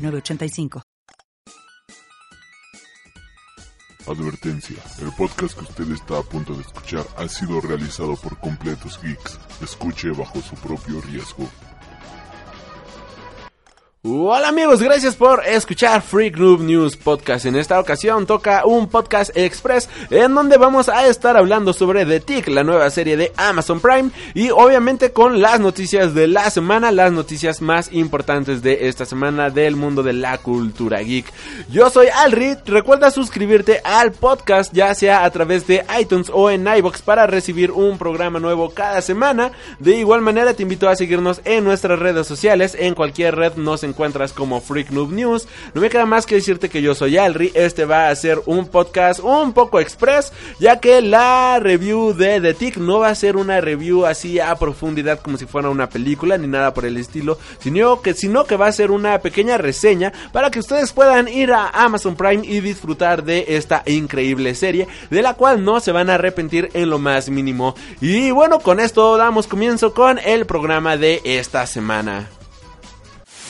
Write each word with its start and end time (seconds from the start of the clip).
906985. 0.00 0.82
Advertencia, 4.06 4.76
el 5.00 5.12
podcast 5.12 5.56
que 5.56 5.64
usted 5.64 5.90
está 5.92 6.18
a 6.18 6.22
punto 6.22 6.54
de 6.54 6.62
escuchar 6.62 7.06
ha 7.16 7.28
sido 7.28 7.60
realizado 7.60 8.16
por 8.16 8.38
completos 8.38 8.98
geeks. 9.02 9.38
Escuche 9.62 10.10
bajo 10.10 10.40
su 10.40 10.56
propio 10.56 11.00
riesgo. 11.02 11.48
Hola 14.02 14.48
amigos, 14.48 14.82
gracias 14.82 15.14
por 15.14 15.44
escuchar 15.46 16.00
Freak 16.00 16.38
Noob 16.38 16.62
News 16.62 16.96
Podcast. 16.96 17.44
En 17.44 17.54
esta 17.54 17.78
ocasión 17.78 18.24
toca 18.24 18.64
un 18.64 18.88
podcast 18.88 19.30
express 19.36 19.90
en 20.08 20.34
donde 20.34 20.56
vamos 20.56 20.88
a 20.88 21.06
estar 21.06 21.36
hablando 21.36 21.74
sobre 21.74 22.06
The 22.06 22.20
Tick, 22.20 22.48
la 22.48 22.64
nueva 22.64 22.88
serie 22.88 23.18
de 23.18 23.30
Amazon 23.36 23.78
Prime 23.78 24.10
y 24.32 24.48
obviamente 24.48 25.12
con 25.12 25.42
las 25.42 25.60
noticias 25.60 26.14
de 26.14 26.28
la 26.28 26.48
semana, 26.48 26.90
las 26.92 27.12
noticias 27.12 27.60
más 27.60 27.92
importantes 27.92 28.62
de 28.62 28.88
esta 28.88 29.04
semana 29.04 29.50
del 29.50 29.76
mundo 29.76 30.02
de 30.02 30.14
la 30.14 30.38
cultura 30.38 31.00
geek. 31.00 31.30
Yo 31.68 31.90
soy 31.90 32.06
Alri, 32.06 32.56
recuerda 32.64 33.10
suscribirte 33.10 33.82
al 33.84 34.12
podcast 34.12 34.72
ya 34.72 34.94
sea 34.94 35.24
a 35.26 35.30
través 35.30 35.66
de 35.66 35.84
iTunes 36.00 36.30
o 36.32 36.48
en 36.48 36.66
iBox 36.66 37.02
para 37.02 37.26
recibir 37.26 37.70
un 37.70 37.98
programa 37.98 38.40
nuevo 38.40 38.70
cada 38.70 39.02
semana. 39.02 39.52
De 39.78 39.98
igual 39.98 40.22
manera 40.22 40.54
te 40.54 40.62
invito 40.62 40.88
a 40.88 40.96
seguirnos 40.96 41.42
en 41.44 41.64
nuestras 41.64 41.98
redes 41.98 42.26
sociales, 42.26 42.74
en 42.80 42.94
cualquier 42.94 43.36
red 43.36 43.56
nos 43.56 43.89
encuentras 43.90 44.32
como 44.32 44.60
Freak 44.60 44.90
Noob 44.90 45.12
News. 45.12 45.46
No 45.74 45.80
me 45.80 45.90
queda 45.90 46.06
más 46.06 46.26
que 46.26 46.36
decirte 46.36 46.68
que 46.68 46.82
yo 46.82 46.94
soy 46.94 47.18
Alri. 47.18 47.52
Este 47.54 47.84
va 47.84 48.08
a 48.08 48.14
ser 48.16 48.40
un 48.46 48.66
podcast 48.66 49.20
un 49.20 49.52
poco 49.52 49.80
express, 49.80 50.32
ya 50.58 50.80
que 50.80 51.02
la 51.02 51.58
review 51.60 52.14
de 52.14 52.40
The 52.40 52.54
Tick 52.54 52.76
no 52.78 53.00
va 53.00 53.08
a 53.08 53.14
ser 53.14 53.36
una 53.36 53.60
review 53.60 54.06
así 54.06 54.40
a 54.40 54.54
profundidad 54.54 55.20
como 55.20 55.36
si 55.36 55.46
fuera 55.46 55.70
una 55.70 55.88
película 55.88 56.38
ni 56.38 56.46
nada 56.46 56.72
por 56.72 56.84
el 56.86 56.96
estilo, 56.96 57.38
sino 57.58 58.00
que, 58.00 58.14
sino 58.14 58.44
que 58.44 58.56
va 58.56 58.66
a 58.66 58.72
ser 58.72 58.90
una 58.90 59.18
pequeña 59.18 59.58
reseña 59.58 60.12
para 60.32 60.50
que 60.50 60.60
ustedes 60.60 60.92
puedan 60.92 61.28
ir 61.28 61.52
a 61.52 61.68
Amazon 61.68 62.16
Prime 62.16 62.46
y 62.46 62.60
disfrutar 62.60 63.24
de 63.24 63.44
esta 63.48 63.82
increíble 63.86 64.54
serie, 64.54 64.88
de 65.10 65.22
la 65.22 65.34
cual 65.34 65.64
no 65.64 65.80
se 65.80 65.92
van 65.92 66.10
a 66.10 66.14
arrepentir 66.14 66.70
en 66.74 66.90
lo 66.90 66.98
más 66.98 67.28
mínimo. 67.28 67.74
Y 68.00 68.30
bueno, 68.30 68.60
con 68.60 68.80
esto 68.80 69.16
damos 69.16 69.46
comienzo 69.46 69.92
con 69.94 70.18
el 70.18 70.46
programa 70.46 70.96
de 70.96 71.20
esta 71.24 71.66
semana. 71.66 72.39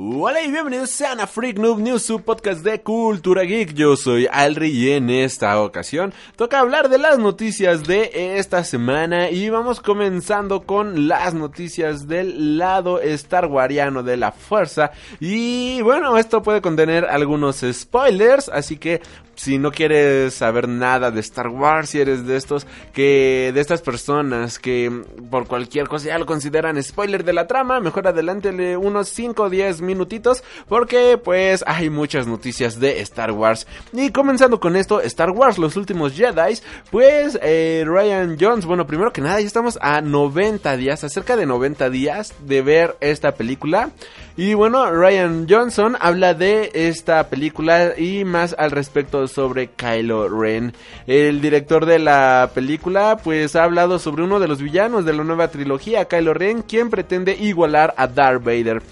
Hola 0.00 0.40
y 0.42 0.52
bienvenidos 0.52 0.90
sean 0.90 1.18
a 1.18 1.26
Freak 1.26 1.58
Noob 1.58 1.80
News, 1.80 2.04
su 2.04 2.20
podcast 2.20 2.62
de 2.62 2.80
cultura 2.82 3.42
geek. 3.42 3.74
Yo 3.74 3.96
soy 3.96 4.28
Alri 4.30 4.68
y 4.68 4.92
en 4.92 5.10
esta 5.10 5.60
ocasión 5.60 6.14
toca 6.36 6.60
hablar 6.60 6.88
de 6.88 6.98
las 6.98 7.18
noticias 7.18 7.82
de 7.82 8.38
esta 8.38 8.62
semana 8.62 9.28
y 9.28 9.50
vamos 9.50 9.80
comenzando 9.80 10.62
con 10.62 11.08
las 11.08 11.34
noticias 11.34 12.06
del 12.06 12.58
lado 12.58 13.00
Star 13.00 13.46
Wariano 13.46 14.04
de 14.04 14.16
la 14.16 14.30
fuerza. 14.30 14.92
Y 15.18 15.82
bueno, 15.82 16.16
esto 16.16 16.42
puede 16.42 16.62
contener 16.62 17.04
algunos 17.04 17.64
spoilers, 17.68 18.48
así 18.50 18.76
que 18.76 19.02
si 19.38 19.56
no 19.56 19.70
quieres 19.70 20.34
saber 20.34 20.68
nada 20.68 21.12
de 21.12 21.20
Star 21.20 21.46
Wars, 21.46 21.90
si 21.90 22.00
eres 22.00 22.26
de 22.26 22.36
estos 22.36 22.66
que 22.92 23.52
de 23.54 23.60
estas 23.60 23.82
personas 23.82 24.58
que 24.58 24.90
por 25.30 25.46
cualquier 25.46 25.86
cosa 25.86 26.06
ya 26.06 26.18
lo 26.18 26.26
consideran 26.26 26.82
spoiler 26.82 27.22
de 27.22 27.32
la 27.32 27.46
trama, 27.46 27.78
mejor 27.78 28.08
adelántele 28.08 28.76
unos 28.76 29.08
5 29.10 29.44
o 29.44 29.48
10 29.48 29.80
minutitos 29.80 30.42
porque 30.68 31.20
pues 31.22 31.62
hay 31.68 31.88
muchas 31.88 32.26
noticias 32.26 32.80
de 32.80 33.00
Star 33.02 33.30
Wars. 33.30 33.68
Y 33.92 34.10
comenzando 34.10 34.58
con 34.58 34.74
esto, 34.74 35.00
Star 35.02 35.30
Wars, 35.30 35.56
los 35.56 35.76
últimos 35.76 36.14
Jedi, 36.14 36.58
pues 36.90 37.38
eh, 37.40 37.84
Ryan 37.86 38.36
Jones, 38.40 38.66
bueno, 38.66 38.88
primero 38.88 39.12
que 39.12 39.20
nada 39.20 39.40
ya 39.40 39.46
estamos 39.46 39.78
a 39.80 40.00
90 40.00 40.76
días, 40.76 41.04
a 41.04 41.08
cerca 41.08 41.36
de 41.36 41.46
90 41.46 41.90
días 41.90 42.34
de 42.44 42.62
ver 42.62 42.96
esta 43.00 43.36
película. 43.36 43.90
Y 44.36 44.54
bueno, 44.54 44.88
Ryan 44.92 45.46
Johnson 45.48 45.96
habla 46.00 46.32
de 46.32 46.70
esta 46.72 47.28
película 47.28 47.94
y 47.98 48.24
más 48.24 48.54
al 48.56 48.70
respecto 48.70 49.27
sobre 49.28 49.68
Kylo 49.68 50.28
Ren. 50.28 50.72
El 51.06 51.40
director 51.40 51.86
de 51.86 51.98
la 51.98 52.50
película 52.54 53.18
pues 53.22 53.56
ha 53.56 53.64
hablado 53.64 53.98
sobre 53.98 54.24
uno 54.24 54.40
de 54.40 54.48
los 54.48 54.60
villanos 54.60 55.04
de 55.04 55.12
la 55.12 55.24
nueva 55.24 55.48
trilogía, 55.48 56.06
Kylo 56.06 56.34
Ren, 56.34 56.62
quien 56.62 56.90
pretende 56.90 57.36
igualar 57.38 57.94
a 57.96 58.06
Darth 58.06 58.42
Vader. 58.42 58.82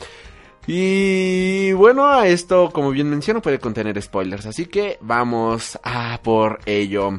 Y 0.66 1.72
bueno, 1.72 2.22
esto 2.22 2.70
como 2.72 2.91
bien 2.91 3.08
menciono 3.08 3.41
puede 3.41 3.60
contener 3.60 4.00
spoilers, 4.02 4.47
así 4.47 4.66
que 4.66 4.98
vamos 5.00 5.78
a 5.82 6.19
por 6.22 6.58
ello. 6.66 7.18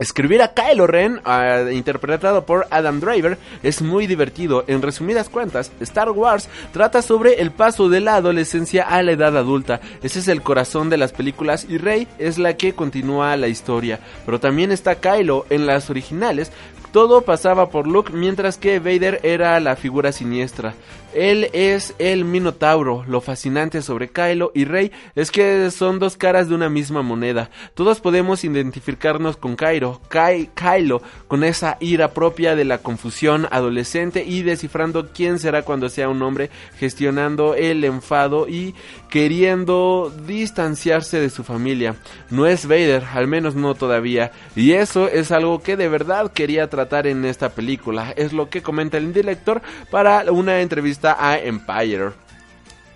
Escribir 0.00 0.40
a 0.40 0.54
Kylo 0.54 0.86
Ren, 0.86 1.20
uh, 1.26 1.68
interpretado 1.68 2.46
por 2.46 2.66
Adam 2.70 3.00
Driver, 3.00 3.36
es 3.62 3.82
muy 3.82 4.06
divertido. 4.06 4.64
En 4.66 4.80
resumidas 4.80 5.28
cuentas, 5.28 5.70
Star 5.80 6.10
Wars 6.10 6.48
trata 6.72 7.02
sobre 7.02 7.42
el 7.42 7.50
paso 7.50 7.90
de 7.90 8.00
la 8.00 8.14
adolescencia 8.14 8.82
a 8.84 9.02
la 9.02 9.12
edad 9.12 9.36
adulta. 9.36 9.82
Ese 10.02 10.20
es 10.20 10.28
el 10.28 10.40
corazón 10.40 10.88
de 10.88 10.96
las 10.96 11.12
películas 11.12 11.66
y 11.68 11.76
Rey 11.76 12.08
es 12.18 12.38
la 12.38 12.56
que 12.56 12.72
continúa 12.72 13.36
la 13.36 13.48
historia. 13.48 14.00
Pero 14.24 14.40
también 14.40 14.72
está 14.72 14.94
Kylo 14.94 15.44
en 15.50 15.66
las 15.66 15.90
originales. 15.90 16.50
Todo 16.92 17.20
pasaba 17.20 17.68
por 17.68 17.86
Luke 17.86 18.10
mientras 18.14 18.56
que 18.56 18.80
Vader 18.80 19.20
era 19.22 19.60
la 19.60 19.76
figura 19.76 20.12
siniestra. 20.12 20.72
Él 21.14 21.50
es 21.52 21.94
el 21.98 22.24
Minotauro. 22.24 23.04
Lo 23.08 23.20
fascinante 23.20 23.82
sobre 23.82 24.10
Kylo 24.10 24.52
y 24.54 24.64
Rey 24.64 24.92
es 25.14 25.30
que 25.30 25.70
son 25.70 25.98
dos 25.98 26.16
caras 26.16 26.48
de 26.48 26.54
una 26.54 26.68
misma 26.68 27.02
moneda. 27.02 27.50
Todos 27.74 28.00
podemos 28.00 28.44
identificarnos 28.44 29.36
con 29.36 29.56
Kylo, 29.56 30.00
Ky 30.08 30.50
Kylo, 30.54 31.02
con 31.28 31.44
esa 31.44 31.76
ira 31.80 32.12
propia 32.12 32.54
de 32.54 32.64
la 32.64 32.78
confusión 32.78 33.48
adolescente 33.50 34.24
y 34.24 34.42
descifrando 34.42 35.10
quién 35.12 35.38
será 35.38 35.62
cuando 35.62 35.88
sea 35.88 36.08
un 36.08 36.22
hombre, 36.22 36.50
gestionando 36.78 37.54
el 37.54 37.84
enfado 37.84 38.48
y 38.48 38.74
queriendo 39.08 40.12
distanciarse 40.26 41.20
de 41.20 41.30
su 41.30 41.44
familia. 41.44 41.96
No 42.30 42.46
es 42.46 42.66
Vader, 42.66 43.04
al 43.12 43.26
menos 43.26 43.54
no 43.54 43.74
todavía, 43.74 44.32
y 44.54 44.72
eso 44.72 45.08
es 45.08 45.32
algo 45.32 45.62
que 45.62 45.76
de 45.76 45.88
verdad 45.88 46.32
quería 46.32 46.68
tratar 46.68 47.06
en 47.06 47.24
esta 47.24 47.50
película. 47.50 48.12
Es 48.16 48.32
lo 48.32 48.50
que 48.50 48.62
comenta 48.62 48.96
el 48.96 49.12
director 49.12 49.62
para 49.90 50.30
una 50.30 50.60
entrevista 50.60 50.99
a 51.04 51.38
Empire. 51.44 52.12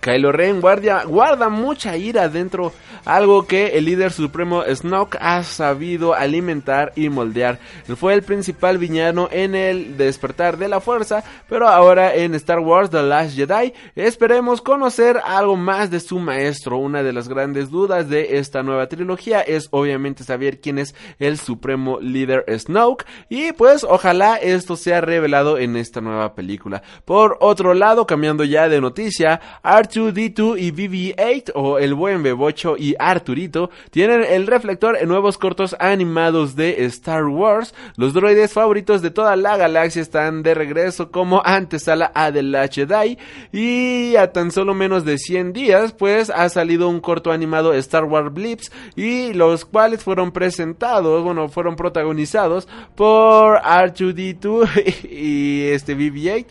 Kylo 0.05 0.31
Ren 0.31 0.61
guarda 0.61 1.49
mucha 1.49 1.97
ira 1.97 2.29
dentro, 2.29 2.71
algo 3.05 3.47
que 3.47 3.69
el 3.69 3.85
líder 3.85 4.11
supremo 4.11 4.63
Snoke 4.63 5.17
ha 5.19 5.41
sabido 5.41 6.13
alimentar 6.13 6.93
y 6.95 7.09
moldear. 7.09 7.57
Él 7.87 7.97
fue 7.97 8.13
el 8.13 8.21
principal 8.21 8.77
villano 8.77 9.29
en 9.31 9.55
el 9.55 9.97
despertar 9.97 10.57
de 10.57 10.67
la 10.67 10.79
fuerza, 10.79 11.23
pero 11.49 11.67
ahora 11.67 12.13
en 12.13 12.35
Star 12.35 12.59
Wars 12.59 12.91
The 12.91 13.01
Last 13.01 13.35
Jedi 13.35 13.73
esperemos 13.95 14.61
conocer 14.61 15.19
algo 15.25 15.55
más 15.55 15.89
de 15.89 15.99
su 15.99 16.19
maestro. 16.19 16.77
Una 16.77 17.01
de 17.01 17.11
las 17.11 17.27
grandes 17.27 17.71
dudas 17.71 18.07
de 18.07 18.37
esta 18.37 18.61
nueva 18.61 18.87
trilogía 18.87 19.41
es 19.41 19.69
obviamente 19.71 20.23
saber 20.23 20.61
quién 20.61 20.77
es 20.77 20.93
el 21.17 21.39
supremo 21.39 21.99
líder 21.99 22.45
Snoke 22.59 23.07
y 23.27 23.53
pues 23.53 23.83
ojalá 23.83 24.35
esto 24.35 24.75
sea 24.75 25.01
revelado 25.01 25.57
en 25.57 25.75
esta 25.75 25.99
nueva 25.99 26.35
película. 26.35 26.83
Por 27.05 27.39
otro 27.41 27.73
lado, 27.73 28.05
cambiando 28.05 28.43
ya 28.43 28.69
de 28.69 28.79
noticia, 28.79 29.41
Art 29.63 29.94
R2D2 29.95 30.59
y 30.59 30.71
BB-8 30.71 31.51
o 31.55 31.79
el 31.79 31.93
buen 31.93 32.21
Bebocho 32.21 32.75
y 32.77 32.95
Arturito 32.99 33.69
tienen 33.91 34.23
el 34.23 34.47
reflector 34.47 34.97
en 34.99 35.07
nuevos 35.07 35.37
cortos 35.37 35.75
animados 35.79 36.55
de 36.55 36.85
Star 36.85 37.25
Wars. 37.25 37.73
Los 37.95 38.13
droides 38.13 38.51
favoritos 38.51 39.01
de 39.01 39.11
toda 39.11 39.35
la 39.35 39.55
galaxia 39.55 40.01
están 40.01 40.43
de 40.43 40.53
regreso 40.53 41.11
como 41.11 41.41
antesala 41.45 42.11
a 42.13 42.31
The 42.31 42.43
Last 42.43 42.75
Jedi 42.75 43.17
y 43.53 44.15
a 44.17 44.31
tan 44.33 44.51
solo 44.51 44.73
menos 44.73 45.05
de 45.05 45.17
100 45.17 45.53
días 45.53 45.93
pues 45.93 46.29
ha 46.29 46.49
salido 46.49 46.89
un 46.89 46.99
corto 46.99 47.31
animado 47.31 47.73
Star 47.73 48.03
Wars 48.03 48.33
Blips 48.33 48.71
y 48.95 49.33
los 49.33 49.63
cuales 49.63 50.03
fueron 50.03 50.31
presentados, 50.31 51.23
bueno, 51.23 51.47
fueron 51.47 51.75
protagonizados 51.75 52.67
por 52.95 53.61
R2D2 53.61 55.05
y 55.09 55.63
este 55.67 55.95
BB-8 55.95 56.45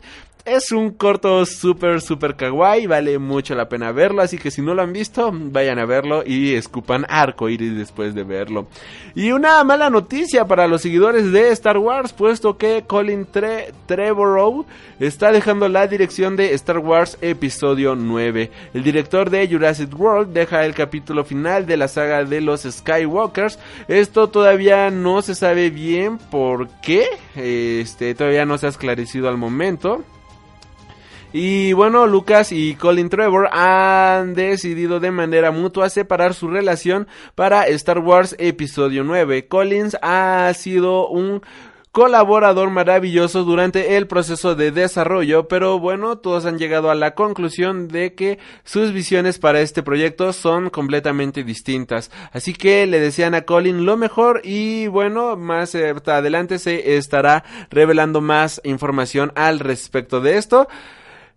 es 0.44 0.72
un 0.72 0.90
corto 0.90 1.46
súper, 1.46 2.02
súper 2.02 2.36
kawaii, 2.36 2.86
vale 2.86 3.18
mucho 3.18 3.54
la 3.54 3.68
pena 3.68 3.92
verlo, 3.92 4.20
así 4.20 4.36
que 4.36 4.50
si 4.50 4.60
no 4.60 4.74
lo 4.74 4.82
han 4.82 4.92
visto, 4.92 5.30
vayan 5.32 5.78
a 5.78 5.86
verlo 5.86 6.22
y 6.24 6.54
escupan 6.54 7.06
arco 7.08 7.48
iris 7.48 7.74
después 7.74 8.14
de 8.14 8.24
verlo. 8.24 8.68
Y 9.14 9.32
una 9.32 9.64
mala 9.64 9.88
noticia 9.88 10.46
para 10.46 10.68
los 10.68 10.82
seguidores 10.82 11.32
de 11.32 11.48
Star 11.50 11.78
Wars, 11.78 12.12
puesto 12.12 12.58
que 12.58 12.84
Colin 12.86 13.26
Trevorrow 13.86 14.66
está 15.00 15.32
dejando 15.32 15.68
la 15.68 15.86
dirección 15.86 16.36
de 16.36 16.52
Star 16.54 16.78
Wars 16.78 17.16
Episodio 17.22 17.94
9. 17.94 18.50
El 18.74 18.82
director 18.82 19.30
de 19.30 19.48
Jurassic 19.48 19.98
World 19.98 20.34
deja 20.34 20.66
el 20.66 20.74
capítulo 20.74 21.24
final 21.24 21.64
de 21.64 21.78
la 21.78 21.88
saga 21.88 22.22
de 22.24 22.42
los 22.42 22.62
Skywalkers. 22.62 23.58
Esto 23.88 24.28
todavía 24.28 24.90
no 24.90 25.22
se 25.22 25.34
sabe 25.34 25.70
bien 25.70 26.18
por 26.18 26.68
qué, 26.82 27.06
este, 27.34 28.14
todavía 28.14 28.44
no 28.44 28.58
se 28.58 28.66
ha 28.66 28.70
esclarecido 28.70 29.30
al 29.30 29.38
momento. 29.38 30.04
Y 31.36 31.72
bueno, 31.72 32.06
Lucas 32.06 32.52
y 32.52 32.76
Colin 32.76 33.08
Trevor 33.08 33.48
han 33.50 34.34
decidido 34.34 35.00
de 35.00 35.10
manera 35.10 35.50
mutua 35.50 35.90
separar 35.90 36.32
su 36.32 36.46
relación 36.46 37.08
para 37.34 37.66
Star 37.66 37.98
Wars 37.98 38.36
Episodio 38.38 39.02
9. 39.02 39.48
Collins 39.48 39.96
ha 40.00 40.52
sido 40.54 41.08
un 41.08 41.42
colaborador 41.90 42.70
maravilloso 42.70 43.42
durante 43.42 43.96
el 43.96 44.06
proceso 44.06 44.54
de 44.54 44.70
desarrollo, 44.70 45.48
pero 45.48 45.80
bueno, 45.80 46.18
todos 46.18 46.46
han 46.46 46.56
llegado 46.56 46.88
a 46.88 46.94
la 46.94 47.16
conclusión 47.16 47.88
de 47.88 48.14
que 48.14 48.38
sus 48.62 48.92
visiones 48.92 49.40
para 49.40 49.60
este 49.60 49.82
proyecto 49.82 50.32
son 50.32 50.70
completamente 50.70 51.42
distintas. 51.42 52.12
Así 52.30 52.54
que 52.54 52.86
le 52.86 53.00
desean 53.00 53.34
a 53.34 53.42
Colin 53.42 53.84
lo 53.84 53.96
mejor 53.96 54.40
y 54.44 54.86
bueno, 54.86 55.36
más 55.36 55.74
adelante 55.74 56.60
se 56.60 56.96
estará 56.96 57.42
revelando 57.70 58.20
más 58.20 58.60
información 58.62 59.32
al 59.34 59.58
respecto 59.58 60.20
de 60.20 60.36
esto. 60.36 60.68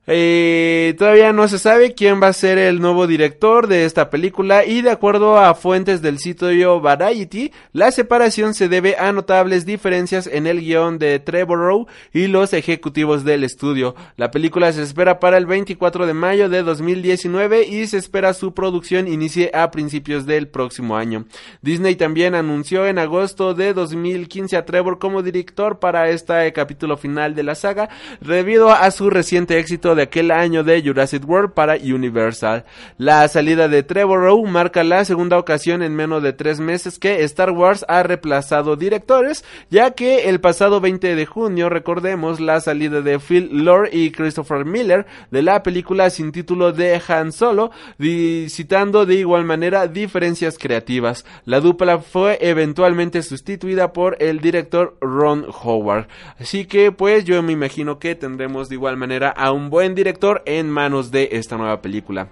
Eh, 0.09 0.95
todavía 0.97 1.33
no 1.33 1.49
se 1.49 1.59
sabe 1.59 1.93
quién 1.93 2.23
va 2.23 2.27
a 2.27 2.33
ser 2.33 2.57
el 2.57 2.79
nuevo 2.79 3.07
director 3.07 3.67
de 3.67 3.83
esta 3.83 4.09
película 4.09 4.63
y 4.63 4.81
de 4.81 4.89
acuerdo 4.89 5.37
a 5.37 5.53
fuentes 5.53 6.01
del 6.01 6.17
sitio 6.19 6.79
Variety, 6.79 7.51
la 7.73 7.91
separación 7.91 8.53
se 8.53 8.69
debe 8.69 8.95
a 8.95 9.11
notables 9.11 9.65
diferencias 9.65 10.25
en 10.27 10.47
el 10.47 10.61
guion 10.61 10.97
de 10.97 11.19
Trevorrow 11.19 11.87
y 12.13 12.27
los 12.27 12.53
ejecutivos 12.53 13.25
del 13.25 13.43
estudio. 13.43 13.95
La 14.15 14.31
película 14.31 14.71
se 14.71 14.81
espera 14.81 15.19
para 15.19 15.37
el 15.37 15.45
24 15.45 16.07
de 16.07 16.13
mayo 16.13 16.47
de 16.47 16.63
2019 16.63 17.67
y 17.67 17.85
se 17.87 17.97
espera 17.97 18.33
su 18.33 18.53
producción 18.53 19.09
inicie 19.09 19.51
a 19.53 19.71
principios 19.71 20.25
del 20.25 20.47
próximo 20.47 20.95
año. 20.95 21.25
Disney 21.61 21.97
también 21.97 22.33
anunció 22.33 22.87
en 22.87 22.97
agosto 22.97 23.53
de 23.53 23.73
2015 23.73 24.55
a 24.55 24.63
Trevor 24.63 24.99
como 24.99 25.21
director 25.21 25.79
para 25.79 26.09
este 26.09 26.53
capítulo 26.53 26.95
final 26.95 27.35
de 27.35 27.43
la 27.43 27.55
saga 27.55 27.89
debido 28.21 28.71
a 28.71 28.89
su 28.91 29.09
reciente 29.09 29.59
éxito 29.59 29.96
de 29.97 30.03
aquel 30.03 30.31
año 30.31 30.63
de 30.63 30.81
Jurassic 30.81 31.27
World 31.27 31.51
para 31.51 31.75
Universal. 31.75 32.63
La 32.97 33.27
salida 33.27 33.67
de 33.67 33.83
Trevorrow 33.83 34.45
marca 34.45 34.85
la 34.85 35.03
segunda 35.03 35.37
ocasión 35.37 35.83
en 35.83 35.93
menos 35.93 36.23
de 36.23 36.31
tres 36.31 36.61
meses 36.61 36.99
que 36.99 37.23
Star 37.23 37.51
Wars 37.51 37.83
ha 37.89 38.03
reemplazado 38.03 38.77
directores, 38.77 39.43
ya 39.69 39.91
que 39.91 40.29
el 40.29 40.39
pasado 40.39 40.79
20 40.79 41.15
de 41.15 41.25
junio 41.25 41.69
recordemos 41.69 42.39
la 42.39 42.61
salida 42.61 43.01
de 43.01 43.19
Phil 43.19 43.49
Lord 43.65 43.89
y 43.91 44.11
Christopher 44.11 44.63
Miller 44.63 45.05
de 45.31 45.41
la 45.41 45.63
película 45.63 46.09
sin 46.09 46.31
título 46.31 46.71
de 46.71 47.01
Han 47.07 47.31
Solo, 47.31 47.71
citando 47.99 49.05
de 49.05 49.15
igual 49.15 49.43
manera 49.43 49.87
diferencias 49.87 50.57
creativas. 50.57 51.25
La 51.45 51.59
dupla 51.59 51.99
fue 51.99 52.37
eventualmente 52.41 53.23
sustituida 53.23 53.93
por 53.93 54.17
el 54.19 54.39
director 54.39 54.97
Ron 55.01 55.45
Howard. 55.63 56.07
Así 56.39 56.65
que 56.65 56.91
pues 56.91 57.25
yo 57.25 57.41
me 57.41 57.53
imagino 57.53 57.99
que 57.99 58.15
tendremos 58.15 58.69
de 58.69 58.75
igual 58.75 58.97
manera 58.97 59.29
a 59.29 59.51
un 59.51 59.69
buen 59.69 59.86
director 59.95 60.43
en 60.45 60.69
manos 60.69 61.11
de 61.11 61.29
esta 61.33 61.57
nueva 61.57 61.81
película. 61.81 62.27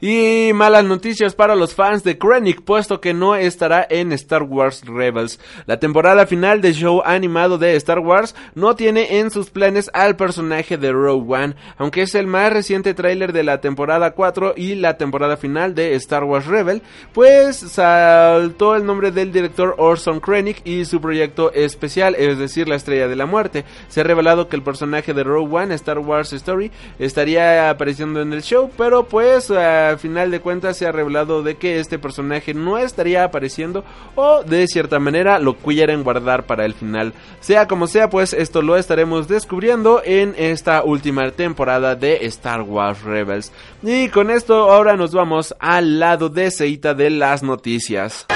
Y 0.00 0.50
malas 0.52 0.84
noticias 0.84 1.34
para 1.34 1.56
los 1.56 1.74
fans 1.74 2.04
de 2.04 2.18
Krennic, 2.18 2.62
puesto 2.62 3.00
que 3.00 3.14
no 3.14 3.34
estará 3.34 3.86
en 3.88 4.12
Star 4.12 4.42
Wars 4.42 4.82
Rebels. 4.84 5.40
La 5.64 5.78
temporada 5.78 6.26
final 6.26 6.60
del 6.60 6.74
show 6.74 7.02
animado 7.04 7.56
de 7.56 7.76
Star 7.76 8.00
Wars 8.00 8.34
no 8.54 8.76
tiene 8.76 9.18
en 9.18 9.30
sus 9.30 9.50
planes 9.50 9.90
al 9.94 10.16
personaje 10.16 10.76
de 10.76 10.92
Rogue 10.92 11.34
One, 11.34 11.54
aunque 11.78 12.02
es 12.02 12.14
el 12.14 12.26
más 12.26 12.52
reciente 12.52 12.92
tráiler 12.92 13.32
de 13.32 13.42
la 13.42 13.60
temporada 13.60 14.10
4 14.10 14.54
y 14.56 14.74
la 14.74 14.98
temporada 14.98 15.36
final 15.36 15.74
de 15.74 15.94
Star 15.94 16.24
Wars 16.24 16.46
Rebel, 16.46 16.82
pues 17.12 17.56
saltó 17.56 18.76
el 18.76 18.84
nombre 18.84 19.12
del 19.12 19.32
director 19.32 19.74
Orson 19.78 20.20
Krennic 20.20 20.60
y 20.66 20.84
su 20.84 21.00
proyecto 21.00 21.52
especial, 21.52 22.14
es 22.16 22.38
decir, 22.38 22.68
la 22.68 22.76
Estrella 22.76 23.08
de 23.08 23.16
la 23.16 23.26
Muerte. 23.26 23.64
Se 23.88 24.00
ha 24.00 24.04
revelado 24.04 24.48
que 24.48 24.56
el 24.56 24.62
personaje 24.62 25.14
de 25.14 25.24
Rogue 25.24 25.56
One, 25.56 25.74
Star 25.74 25.98
Wars 25.98 26.32
Story, 26.32 26.70
estaría 26.98 27.70
apareciendo 27.70 28.20
en 28.20 28.32
el 28.32 28.42
show, 28.42 28.70
pero 28.76 29.06
pues 29.06 29.50
al 29.88 29.98
final 29.98 30.30
de 30.30 30.40
cuentas 30.40 30.76
se 30.76 30.86
ha 30.86 30.92
revelado 30.92 31.42
de 31.42 31.56
que 31.56 31.78
este 31.78 31.98
personaje 31.98 32.54
no 32.54 32.78
estaría 32.78 33.24
apareciendo 33.24 33.84
o 34.14 34.42
de 34.42 34.66
cierta 34.66 34.98
manera 34.98 35.38
lo 35.38 35.54
quieren 35.54 36.02
guardar 36.02 36.46
para 36.46 36.64
el 36.64 36.74
final. 36.74 37.12
Sea 37.40 37.66
como 37.66 37.86
sea, 37.86 38.10
pues 38.10 38.32
esto 38.32 38.62
lo 38.62 38.76
estaremos 38.76 39.28
descubriendo 39.28 40.02
en 40.04 40.34
esta 40.38 40.82
última 40.82 41.30
temporada 41.30 41.94
de 41.94 42.26
Star 42.26 42.62
Wars 42.62 43.02
Rebels. 43.02 43.52
Y 43.82 44.08
con 44.08 44.30
esto 44.30 44.70
ahora 44.70 44.96
nos 44.96 45.12
vamos 45.12 45.54
al 45.58 45.98
lado 45.98 46.28
de 46.28 46.50
Seita 46.50 46.94
de 46.94 47.10
las 47.10 47.42
noticias. 47.42 48.26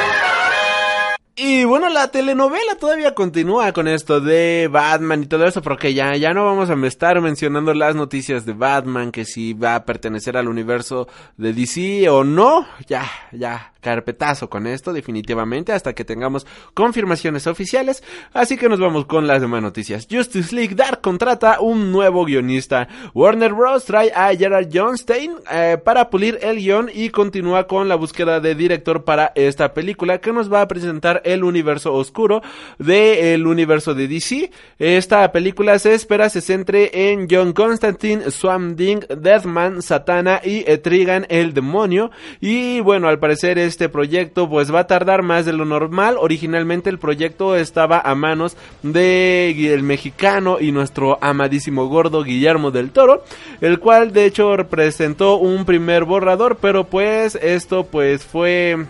Y 1.42 1.64
bueno, 1.64 1.88
la 1.88 2.08
telenovela 2.08 2.74
todavía 2.78 3.14
continúa 3.14 3.72
con 3.72 3.88
esto 3.88 4.20
de 4.20 4.68
Batman 4.70 5.22
y 5.22 5.26
todo 5.26 5.46
eso, 5.46 5.62
porque 5.62 5.94
ya, 5.94 6.14
ya 6.16 6.34
no 6.34 6.44
vamos 6.44 6.68
a 6.68 6.74
estar 6.86 7.18
mencionando 7.22 7.72
las 7.72 7.96
noticias 7.96 8.44
de 8.44 8.52
Batman, 8.52 9.10
que 9.10 9.24
si 9.24 9.54
va 9.54 9.74
a 9.76 9.84
pertenecer 9.86 10.36
al 10.36 10.48
universo 10.48 11.08
de 11.38 11.54
DC 11.54 12.10
o 12.10 12.24
no, 12.24 12.66
ya, 12.86 13.10
ya, 13.32 13.69
carpetazo 13.80 14.48
con 14.48 14.66
esto, 14.66 14.92
definitivamente, 14.92 15.72
hasta 15.72 15.94
que 15.94 16.04
tengamos 16.04 16.46
confirmaciones 16.74 17.46
oficiales. 17.46 18.02
Así 18.32 18.56
que 18.56 18.68
nos 18.68 18.80
vamos 18.80 19.06
con 19.06 19.26
las 19.26 19.40
demás 19.40 19.62
noticias. 19.62 20.06
Justice 20.10 20.54
League 20.54 20.74
Dark 20.74 21.00
contrata 21.00 21.60
un 21.60 21.92
nuevo 21.92 22.24
guionista. 22.24 22.88
Warner 23.14 23.52
Bros. 23.52 23.84
trae 23.84 24.12
a 24.14 24.34
Gerard 24.34 24.68
Johnstein 24.72 25.32
eh, 25.50 25.78
para 25.82 26.10
pulir 26.10 26.38
el 26.42 26.58
guion 26.58 26.90
y 26.92 27.10
continúa 27.10 27.66
con 27.66 27.88
la 27.88 27.96
búsqueda 27.96 28.40
de 28.40 28.54
director 28.54 29.04
para 29.04 29.32
esta 29.34 29.74
película 29.74 30.18
que 30.18 30.32
nos 30.32 30.52
va 30.52 30.62
a 30.62 30.68
presentar 30.68 31.22
el 31.24 31.44
universo 31.44 31.94
oscuro 31.94 32.42
del 32.78 33.46
universo 33.46 33.94
de 33.94 34.08
DC. 34.08 34.50
Esta 34.78 35.30
película 35.32 35.78
se 35.78 35.94
espera 35.94 36.28
se 36.28 36.40
centre 36.40 37.10
en 37.12 37.26
John 37.30 37.52
Constantine, 37.52 38.30
Swamp 38.30 38.76
Thing, 38.76 39.00
Deathman, 39.08 39.82
Satana 39.82 40.40
y 40.44 40.64
Etrigan 40.70 41.26
el 41.28 41.54
demonio. 41.54 42.10
Y 42.40 42.80
bueno, 42.80 43.08
al 43.08 43.18
parecer 43.18 43.58
es 43.58 43.69
este 43.70 43.88
proyecto 43.88 44.50
pues 44.50 44.74
va 44.74 44.80
a 44.80 44.86
tardar 44.86 45.22
más 45.22 45.46
de 45.46 45.54
lo 45.54 45.64
normal. 45.64 46.16
Originalmente 46.18 46.90
el 46.90 46.98
proyecto 46.98 47.56
estaba 47.56 48.00
a 48.00 48.14
manos 48.14 48.56
de 48.82 49.72
el 49.72 49.82
mexicano 49.82 50.58
y 50.60 50.72
nuestro 50.72 51.18
amadísimo 51.22 51.86
gordo 51.86 52.22
Guillermo 52.24 52.70
del 52.70 52.90
Toro, 52.90 53.24
el 53.60 53.78
cual 53.78 54.12
de 54.12 54.26
hecho 54.26 54.56
representó 54.56 55.36
un 55.36 55.64
primer 55.64 56.04
borrador, 56.04 56.58
pero 56.60 56.84
pues 56.84 57.36
esto 57.36 57.84
pues 57.84 58.24
fue 58.24 58.86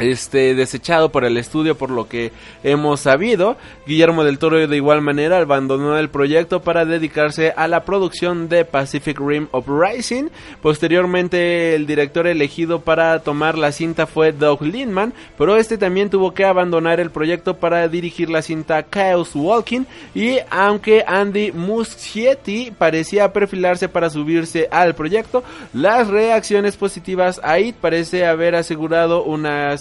este 0.00 0.54
desechado 0.54 1.10
por 1.10 1.24
el 1.24 1.36
estudio 1.36 1.76
por 1.76 1.90
lo 1.90 2.08
que 2.08 2.32
hemos 2.62 3.00
sabido. 3.00 3.56
Guillermo 3.86 4.24
del 4.24 4.38
Toro 4.38 4.66
de 4.66 4.76
igual 4.76 5.00
manera 5.02 5.38
abandonó 5.38 5.96
el 5.98 6.08
proyecto 6.08 6.60
para 6.60 6.84
dedicarse 6.84 7.52
a 7.56 7.68
la 7.68 7.84
producción 7.84 8.48
de 8.48 8.64
Pacific 8.64 9.18
Rim 9.18 9.48
Uprising. 9.52 10.30
Posteriormente 10.62 11.74
el 11.74 11.86
director 11.86 12.26
elegido 12.26 12.80
para 12.80 13.18
tomar 13.20 13.58
la 13.58 13.72
cinta 13.72 14.06
fue 14.06 14.32
Doug 14.32 14.62
Lindman, 14.62 15.12
pero 15.38 15.56
este 15.56 15.78
también 15.78 16.10
tuvo 16.10 16.32
que 16.32 16.44
abandonar 16.44 17.00
el 17.00 17.10
proyecto 17.10 17.56
para 17.56 17.88
dirigir 17.88 18.30
la 18.30 18.42
cinta 18.42 18.84
Chaos 18.90 19.34
Walking 19.34 19.84
y 20.14 20.38
aunque 20.50 21.04
Andy 21.06 21.52
Muschietti 21.52 22.70
parecía 22.76 23.32
perfilarse 23.32 23.88
para 23.88 24.10
subirse 24.10 24.68
al 24.70 24.94
proyecto, 24.94 25.42
las 25.72 26.08
reacciones 26.08 26.76
positivas 26.76 27.40
a 27.42 27.58
IT 27.58 27.76
parece 27.76 28.26
haber 28.26 28.54
asegurado 28.54 29.24
una 29.24 29.76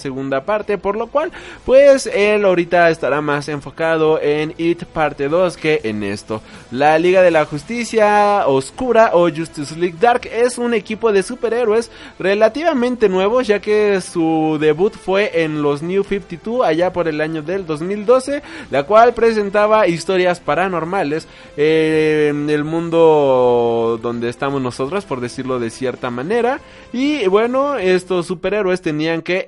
parte, 0.45 0.77
por 0.77 0.95
lo 0.95 1.07
cual 1.07 1.31
pues 1.65 2.07
él 2.07 2.45
ahorita 2.45 2.89
estará 2.89 3.21
más 3.21 3.49
enfocado 3.49 4.19
en 4.21 4.53
It 4.57 4.83
parte 4.85 5.29
2 5.29 5.57
que 5.57 5.81
en 5.83 6.03
esto. 6.03 6.41
La 6.71 6.97
Liga 6.99 7.21
de 7.21 7.31
la 7.31 7.45
Justicia 7.45 8.47
Oscura 8.47 9.11
o 9.13 9.29
Justice 9.29 9.75
League 9.75 9.97
Dark 9.99 10.29
es 10.31 10.57
un 10.57 10.73
equipo 10.73 11.11
de 11.11 11.23
superhéroes 11.23 11.91
relativamente 12.17 13.09
nuevos 13.09 13.47
ya 13.47 13.59
que 13.59 13.99
su 14.01 14.57
debut 14.59 14.93
fue 14.93 15.43
en 15.43 15.61
los 15.61 15.81
New 15.81 16.03
52 16.03 16.65
allá 16.65 16.93
por 16.93 17.07
el 17.07 17.21
año 17.21 17.41
del 17.41 17.65
2012, 17.65 18.41
la 18.71 18.83
cual 18.83 19.13
presentaba 19.13 19.87
historias 19.87 20.39
paranormales 20.39 21.27
en 21.57 22.49
el 22.49 22.63
mundo 22.63 23.99
donde 24.01 24.29
estamos 24.29 24.61
nosotros, 24.61 25.05
por 25.05 25.21
decirlo 25.21 25.59
de 25.59 25.69
cierta 25.69 26.09
manera. 26.09 26.59
Y 26.93 27.27
bueno, 27.27 27.77
estos 27.77 28.27
superhéroes 28.27 28.81
tenían 28.81 29.21
que 29.21 29.45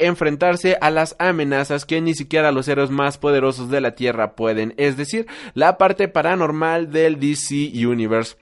a 0.82 0.90
las 0.90 1.16
amenazas 1.20 1.86
que 1.86 2.02
ni 2.02 2.14
siquiera 2.14 2.52
los 2.52 2.68
héroes 2.68 2.90
más 2.90 3.18
poderosos 3.18 3.70
de 3.70 3.82
la 3.82 3.96
Tierra 3.96 4.36
pueden, 4.36 4.74
es 4.78 4.98
decir, 4.98 5.28
la 5.54 5.78
parte 5.78 6.08
paranormal 6.08 6.92
del 6.92 7.20
DC 7.20 7.72
Universe. 7.86 8.36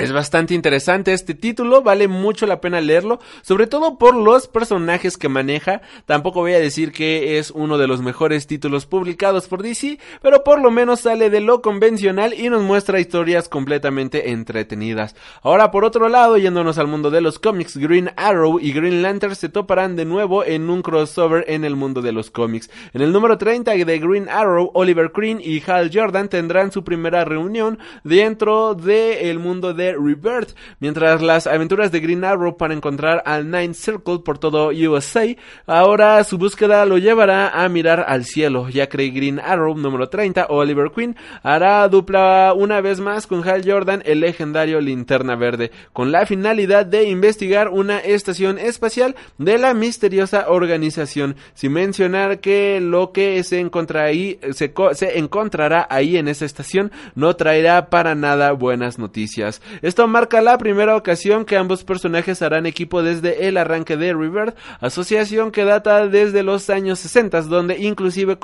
Es 0.00 0.12
bastante 0.12 0.54
interesante 0.54 1.12
este 1.12 1.34
título, 1.34 1.82
vale 1.82 2.08
mucho 2.08 2.46
la 2.46 2.62
pena 2.62 2.80
leerlo, 2.80 3.20
sobre 3.42 3.66
todo 3.66 3.98
por 3.98 4.16
los 4.16 4.48
personajes 4.48 5.18
que 5.18 5.28
maneja. 5.28 5.82
Tampoco 6.06 6.40
voy 6.40 6.54
a 6.54 6.58
decir 6.58 6.90
que 6.90 7.38
es 7.38 7.50
uno 7.50 7.76
de 7.76 7.86
los 7.86 8.00
mejores 8.00 8.46
títulos 8.46 8.86
publicados 8.86 9.46
por 9.46 9.62
DC, 9.62 9.98
pero 10.22 10.42
por 10.42 10.62
lo 10.62 10.70
menos 10.70 11.00
sale 11.00 11.28
de 11.28 11.40
lo 11.40 11.60
convencional 11.60 12.32
y 12.32 12.48
nos 12.48 12.62
muestra 12.62 12.98
historias 12.98 13.50
completamente 13.50 14.30
entretenidas. 14.30 15.16
Ahora 15.42 15.70
por 15.70 15.84
otro 15.84 16.08
lado, 16.08 16.38
yéndonos 16.38 16.78
al 16.78 16.86
mundo 16.86 17.10
de 17.10 17.20
los 17.20 17.38
cómics, 17.38 17.76
Green 17.76 18.10
Arrow 18.16 18.58
y 18.58 18.72
Green 18.72 19.02
Lantern 19.02 19.36
se 19.36 19.50
toparán 19.50 19.96
de 19.96 20.06
nuevo 20.06 20.46
en 20.46 20.70
un 20.70 20.80
crossover 20.80 21.44
en 21.46 21.66
el 21.66 21.76
mundo 21.76 22.00
de 22.00 22.12
los 22.12 22.30
cómics. 22.30 22.70
En 22.94 23.02
el 23.02 23.12
número 23.12 23.36
30 23.36 23.72
de 23.72 23.98
Green 23.98 24.30
Arrow, 24.30 24.70
Oliver 24.72 25.12
Queen 25.12 25.42
y 25.44 25.62
Hal 25.66 25.90
Jordan 25.92 26.30
tendrán 26.30 26.72
su 26.72 26.84
primera 26.84 27.26
reunión 27.26 27.78
dentro 28.02 28.74
del 28.74 29.38
mundo 29.38 29.74
de 29.74 29.89
Rebirth, 29.92 30.56
mientras 30.78 31.22
las 31.22 31.46
aventuras 31.46 31.92
de 31.92 32.00
Green 32.00 32.24
Arrow 32.24 32.56
para 32.56 32.74
encontrar 32.74 33.22
al 33.26 33.50
Nine 33.50 33.74
Circle 33.74 34.20
por 34.20 34.38
todo 34.38 34.68
USA, 34.68 35.26
ahora 35.66 36.22
su 36.24 36.38
búsqueda 36.38 36.84
lo 36.86 36.98
llevará 36.98 37.48
a 37.48 37.68
mirar 37.68 38.04
al 38.08 38.24
cielo, 38.24 38.68
ya 38.68 38.88
que 38.88 39.10
Green 39.10 39.40
Arrow 39.40 39.76
número 39.76 40.08
30, 40.08 40.46
Oliver 40.48 40.90
Queen, 40.94 41.16
hará 41.42 41.86
dupla 41.88 42.52
una 42.56 42.80
vez 42.80 43.00
más 43.00 43.26
con 43.26 43.46
Hal 43.48 43.62
Jordan, 43.64 44.02
el 44.04 44.20
legendario 44.20 44.80
Linterna 44.80 45.36
Verde, 45.36 45.70
con 45.92 46.12
la 46.12 46.26
finalidad 46.26 46.86
de 46.86 47.04
investigar 47.04 47.68
una 47.68 47.98
estación 47.98 48.58
espacial 48.58 49.16
de 49.38 49.58
la 49.58 49.74
misteriosa 49.74 50.46
organización, 50.48 51.36
sin 51.54 51.72
mencionar 51.72 52.40
que 52.40 52.80
lo 52.80 53.12
que 53.12 53.42
se 53.42 53.60
encontrará 53.60 54.08
ahí, 54.08 54.38
se 54.52 54.72
encontrará 55.18 55.86
ahí 55.90 56.16
en 56.16 56.28
esa 56.28 56.44
estación 56.44 56.90
no 57.14 57.36
traerá 57.36 57.90
para 57.90 58.14
nada 58.14 58.52
buenas 58.52 58.98
noticias. 58.98 59.60
Esto 59.82 60.06
marca 60.06 60.40
la 60.40 60.58
primera 60.58 60.96
ocasión 60.96 61.44
que 61.44 61.56
ambos 61.56 61.84
personajes 61.84 62.42
harán 62.42 62.66
equipo 62.66 63.02
desde 63.02 63.48
el 63.48 63.56
arranque 63.56 63.96
de 63.96 64.12
Rebirth, 64.12 64.56
asociación 64.80 65.50
que 65.50 65.64
data 65.64 66.06
desde 66.06 66.42
los 66.42 66.70
años 66.70 66.98
60, 67.00 67.42
donde 67.42 67.78
inclusive 67.78 68.38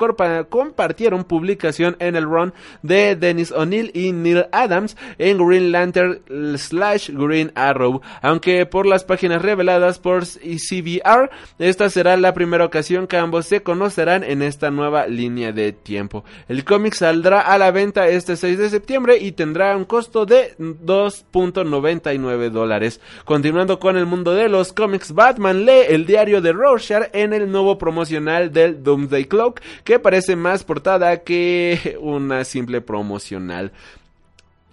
compartieron 0.49 1.23
publicación 1.23 1.95
en 1.99 2.15
el 2.15 2.25
run 2.25 2.53
de 2.81 3.15
Dennis 3.15 3.51
O'Neill 3.51 3.91
y 3.93 4.11
Neil 4.11 4.45
Adams 4.51 4.97
en 5.17 5.37
Green 5.37 5.71
Lantern 5.71 6.21
slash 6.57 7.09
Green 7.11 7.51
Arrow, 7.55 8.01
aunque 8.21 8.65
por 8.65 8.85
las 8.85 9.03
páginas 9.03 9.41
reveladas 9.41 9.99
por 9.99 10.25
CBR, 10.25 11.29
esta 11.59 11.89
será 11.89 12.17
la 12.17 12.33
primera 12.33 12.65
ocasión 12.65 13.07
que 13.07 13.17
ambos 13.17 13.45
se 13.45 13.63
conocerán 13.63 14.23
en 14.23 14.41
esta 14.41 14.71
nueva 14.71 15.07
línea 15.07 15.51
de 15.51 15.73
tiempo. 15.73 16.23
El 16.47 16.63
cómic 16.63 16.93
saldrá 16.93 17.41
a 17.41 17.57
la 17.57 17.71
venta 17.71 18.07
este 18.07 18.35
6 18.35 18.57
de 18.57 18.69
septiembre 18.69 19.17
y 19.17 19.31
tendrá 19.31 19.75
un 19.75 19.85
costo 19.85 20.25
de 20.25 20.55
2 20.57 21.16
.99 21.31 22.49
dólares. 22.49 23.01
Continuando 23.25 23.79
con 23.79 23.97
el 23.97 24.05
mundo 24.05 24.33
de 24.33 24.49
los 24.49 24.73
cómics, 24.73 25.13
Batman 25.13 25.65
lee 25.65 25.85
el 25.89 26.05
diario 26.05 26.41
de 26.41 26.53
Rorschach 26.53 27.09
en 27.13 27.33
el 27.33 27.51
nuevo 27.51 27.77
promocional 27.77 28.51
del 28.51 28.83
Doomsday 28.83 29.25
Clock, 29.25 29.61
que 29.83 29.99
parece 29.99 30.35
más 30.35 30.63
portada 30.63 31.23
que 31.23 31.97
una 32.01 32.43
simple 32.43 32.81
promocional. 32.81 33.71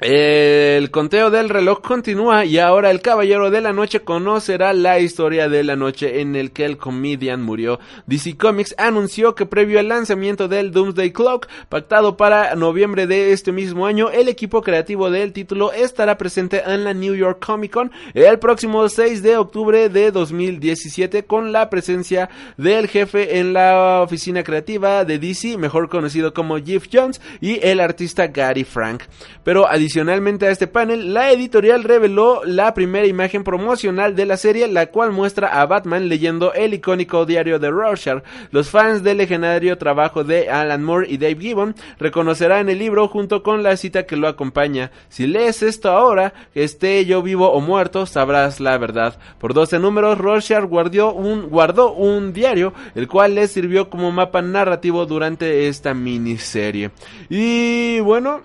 El 0.07 0.91
conteo 0.91 1.31
del 1.31 1.49
reloj 1.49 1.81
continúa 1.81 2.45
y 2.45 2.59
ahora 2.59 2.91
el 2.91 3.01
Caballero 3.01 3.51
de 3.51 3.63
la 3.63 3.73
Noche 3.73 4.01
conocerá 4.01 4.75
la 4.75 5.01
historia 5.01 5.49
de 5.49 5.65
la 5.65 5.77
noche 5.77 6.21
en 6.21 6.37
el 6.37 6.53
que 6.53 6.67
el 6.67 6.77
comedian 6.77 7.41
murió. 7.41 7.81
DC 8.05 8.37
Comics 8.37 8.75
anunció 8.77 9.35
que 9.35 9.47
previo 9.47 9.81
al 9.81 9.89
lanzamiento 9.89 10.47
del 10.47 10.73
Doomsday 10.73 11.11
Clock, 11.11 11.49
pactado 11.71 12.19
para 12.19 12.55
noviembre 12.55 13.07
de 13.07 13.33
este 13.33 13.51
mismo 13.51 13.87
año, 13.87 14.11
el 14.11 14.29
equipo 14.29 14.61
creativo 14.61 15.11
del 15.11 15.33
título 15.33 15.73
estará 15.73 16.19
presente 16.19 16.63
en 16.67 16.85
la 16.85 16.93
New 16.93 17.15
York 17.15 17.43
Comic 17.43 17.73
Con 17.73 17.91
el 18.13 18.39
próximo 18.39 18.87
6 18.87 19.23
de 19.23 19.39
octubre 19.39 19.89
de 19.89 20.11
2017 20.11 21.25
con 21.25 21.51
la 21.51 21.71
presencia 21.71 22.29
del 22.59 22.89
jefe 22.89 23.39
en 23.39 23.55
la 23.55 24.03
oficina 24.03 24.43
creativa 24.43 25.07
de 25.07 25.19
DC, 25.19 25.57
mejor 25.57 25.89
conocido 25.89 26.35
como 26.35 26.59
Jeff 26.59 26.89
Jones, 26.93 27.23
y 27.41 27.59
el 27.67 27.81
artista 27.81 28.27
Gary 28.27 28.65
Frank. 28.65 29.05
Pero 29.45 29.67
a 29.97 30.51
este 30.51 30.67
panel, 30.67 31.15
la 31.15 31.31
editorial 31.31 31.85
reveló 31.85 32.43
la 32.45 32.75
primera 32.75 33.07
imagen 33.07 33.45
promocional 33.45 34.17
de 34.17 34.27
la 34.27 34.37
serie, 34.37 34.67
la 34.67 34.87
cual 34.87 35.13
muestra 35.13 35.61
a 35.61 35.67
Batman 35.67 36.09
leyendo 36.09 36.53
el 36.53 36.75
icónico 36.75 37.25
diario 37.25 37.61
de 37.61 37.71
Rorschach. 37.71 38.25
Los 38.51 38.71
fans 38.71 39.05
del 39.05 39.19
legendario 39.19 39.79
trabajo 39.79 40.25
de 40.25 40.51
Alan 40.51 40.83
Moore 40.83 41.07
y 41.09 41.17
Dave 41.17 41.37
Gibbon 41.37 41.77
reconocerán 42.01 42.69
el 42.69 42.81
libro 42.81 43.07
junto 43.07 43.45
con 43.45 43.63
la 43.63 43.77
cita 43.77 44.05
que 44.05 44.17
lo 44.17 44.27
acompaña. 44.27 44.91
Si 45.09 45.29
lees 45.29 45.63
esto 45.63 45.91
ahora, 45.91 46.35
que 46.53 46.65
esté 46.65 47.05
yo 47.05 47.23
vivo 47.23 47.53
o 47.53 47.61
muerto, 47.61 48.05
sabrás 48.05 48.59
la 48.59 48.77
verdad. 48.79 49.17
Por 49.39 49.55
12 49.55 49.79
números, 49.79 50.19
Rorschach 50.19 50.65
guardó 50.65 51.13
un, 51.13 51.51
guardó 51.51 51.93
un 51.93 52.33
diario, 52.33 52.73
el 52.97 53.07
cual 53.07 53.37
le 53.37 53.47
sirvió 53.47 53.91
como 53.91 54.11
mapa 54.11 54.43
narrativo 54.43 55.07
durante 55.07 55.69
esta 55.69 55.95
miniserie. 55.95 56.91
Y 57.29 58.01
bueno, 58.01 58.43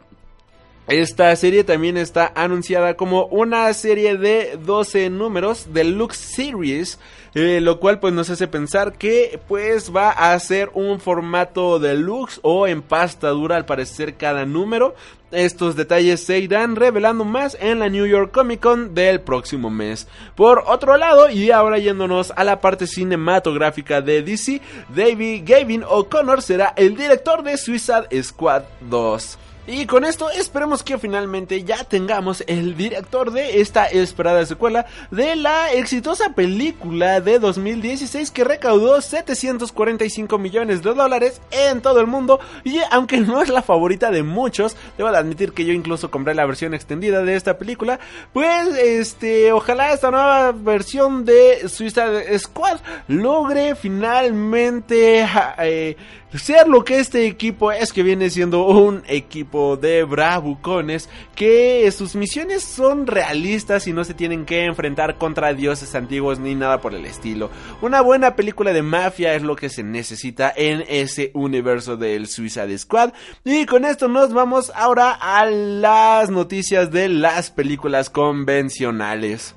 esta 0.90 1.36
serie 1.36 1.64
también 1.64 1.98
está 1.98 2.32
anunciada 2.36 2.96
como 2.96 3.26
una 3.28 3.72
serie 3.74 4.18
de 4.18 4.58
12 4.58 5.12
números 5.12 5.68
Deluxe 5.72 6.18
Series, 6.18 7.00
eh, 7.36 7.62
lo 7.62 7.80
cual 7.80 8.00
pues 8.00 8.12
nos 8.12 8.32
hace 8.32 8.48
pensar 8.48 8.94
que 8.94 9.40
pues 9.48 9.96
va 9.96 10.10
a 10.10 10.40
ser 10.40 10.72
un 10.74 11.00
formato 11.00 11.78
deluxe 11.78 12.40
o 12.42 12.66
en 12.66 12.82
pasta 12.82 13.30
dura 13.30 13.56
al 13.56 13.66
parecer 13.66 14.16
cada 14.16 14.46
número. 14.46 14.96
Estos 15.32 15.76
detalles 15.76 16.24
se 16.24 16.40
irán 16.40 16.76
revelando 16.76 17.24
más 17.24 17.56
en 17.62 17.78
la 17.78 17.90
New 17.90 18.08
York 18.08 18.32
Comic 18.32 18.60
Con 18.60 18.96
del 18.96 19.22
próximo 19.22 19.70
mes. 19.70 20.08
Por 20.36 20.64
otro 20.66 20.98
lado, 20.98 21.30
y 21.30 21.52
ahora 21.52 21.78
yéndonos 21.78 22.34
a 22.36 22.44
la 22.44 22.62
parte 22.62 22.88
cinematográfica 22.88 24.02
de 24.02 24.24
DC, 24.24 24.60
David 24.96 25.44
Gavin 25.46 25.84
O'Connor 25.84 26.42
será 26.42 26.74
el 26.76 26.96
director 26.96 27.44
de 27.44 27.58
Suicide 27.58 28.24
Squad 28.24 28.64
2. 28.90 29.38
Y 29.72 29.86
con 29.86 30.04
esto 30.04 30.32
esperemos 30.32 30.82
que 30.82 30.98
finalmente 30.98 31.64
ya 31.64 31.84
tengamos 31.84 32.44
el 32.48 32.76
director 32.76 33.30
de 33.30 33.62
esta 33.62 33.86
esperada 33.86 34.44
secuela 34.48 34.88
de 35.12 35.36
la 35.36 35.72
exitosa 35.74 36.34
película 36.34 37.22
de 37.22 37.38
2016 37.38 38.32
que 38.32 38.44
recaudó 38.44 39.00
745 39.00 40.40
millones 40.40 40.82
de 40.82 40.96
dólares 40.96 41.40
en 41.52 41.82
todo 41.82 42.00
el 42.00 42.08
mundo. 42.08 42.40
Y 42.64 42.80
aunque 42.90 43.18
no 43.20 43.44
es 43.44 43.50
la 43.50 43.62
favorita 43.62 44.10
de 44.10 44.24
muchos, 44.24 44.76
debo 44.98 45.10
admitir 45.10 45.54
que 45.54 45.66
yo 45.66 45.74
incluso 45.74 46.10
compré 46.10 46.34
la 46.34 46.48
versión 46.48 46.74
extendida 46.74 47.22
de 47.22 47.36
esta 47.36 47.60
película, 47.60 48.00
pues 48.34 48.70
este, 48.76 49.52
ojalá 49.52 49.94
esta 49.94 50.10
nueva 50.10 50.52
versión 50.52 51.26
de 51.26 51.70
Suicide 51.70 52.40
Squad 52.40 52.80
logre 53.08 53.76
finalmente 53.76 55.28
eh, 55.60 55.96
ser 56.38 56.68
lo 56.68 56.84
que 56.84 57.00
este 57.00 57.26
equipo 57.26 57.72
es 57.72 57.92
que 57.92 58.04
viene 58.04 58.30
siendo 58.30 58.66
un 58.68 59.04
equipo 59.08 59.78
de 59.78 60.04
bravucones 60.04 61.10
que 61.36 61.92
sus 61.92 62.16
misiones 62.16 62.64
son 62.64 63.08
realistas 63.08 63.88
y 63.88 63.94
no 63.94 64.04
se 64.04 64.14
tienen 64.14 64.46
que 64.46 64.66
enfrentar 64.66 65.18
contra 65.18 65.54
dioses 65.54 65.96
antiguos 65.96 66.40
ni 66.40 66.54
nada 66.54 66.82
por 66.82 66.94
el 66.94 67.06
estilo. 67.06 67.50
Una 67.82 68.02
buena 68.02 68.36
película 68.36 68.74
de 68.74 68.84
mafia 68.84 69.34
es 69.34 69.42
lo 69.42 69.56
que 69.56 69.70
se 69.70 69.84
necesita 69.84 70.54
en 70.56 70.84
ese 70.88 71.32
universo 71.34 71.98
del 71.98 72.28
Suicide 72.28 72.78
Squad. 72.78 73.14
Y 73.44 73.66
con 73.66 73.86
esto 73.86 74.08
nos 74.08 74.34
vamos 74.34 74.72
ahora 74.76 75.18
a 75.20 75.46
las 75.46 76.30
noticias 76.30 76.92
de 76.92 77.10
las 77.10 77.50
películas 77.50 78.10
convencionales. 78.10 79.56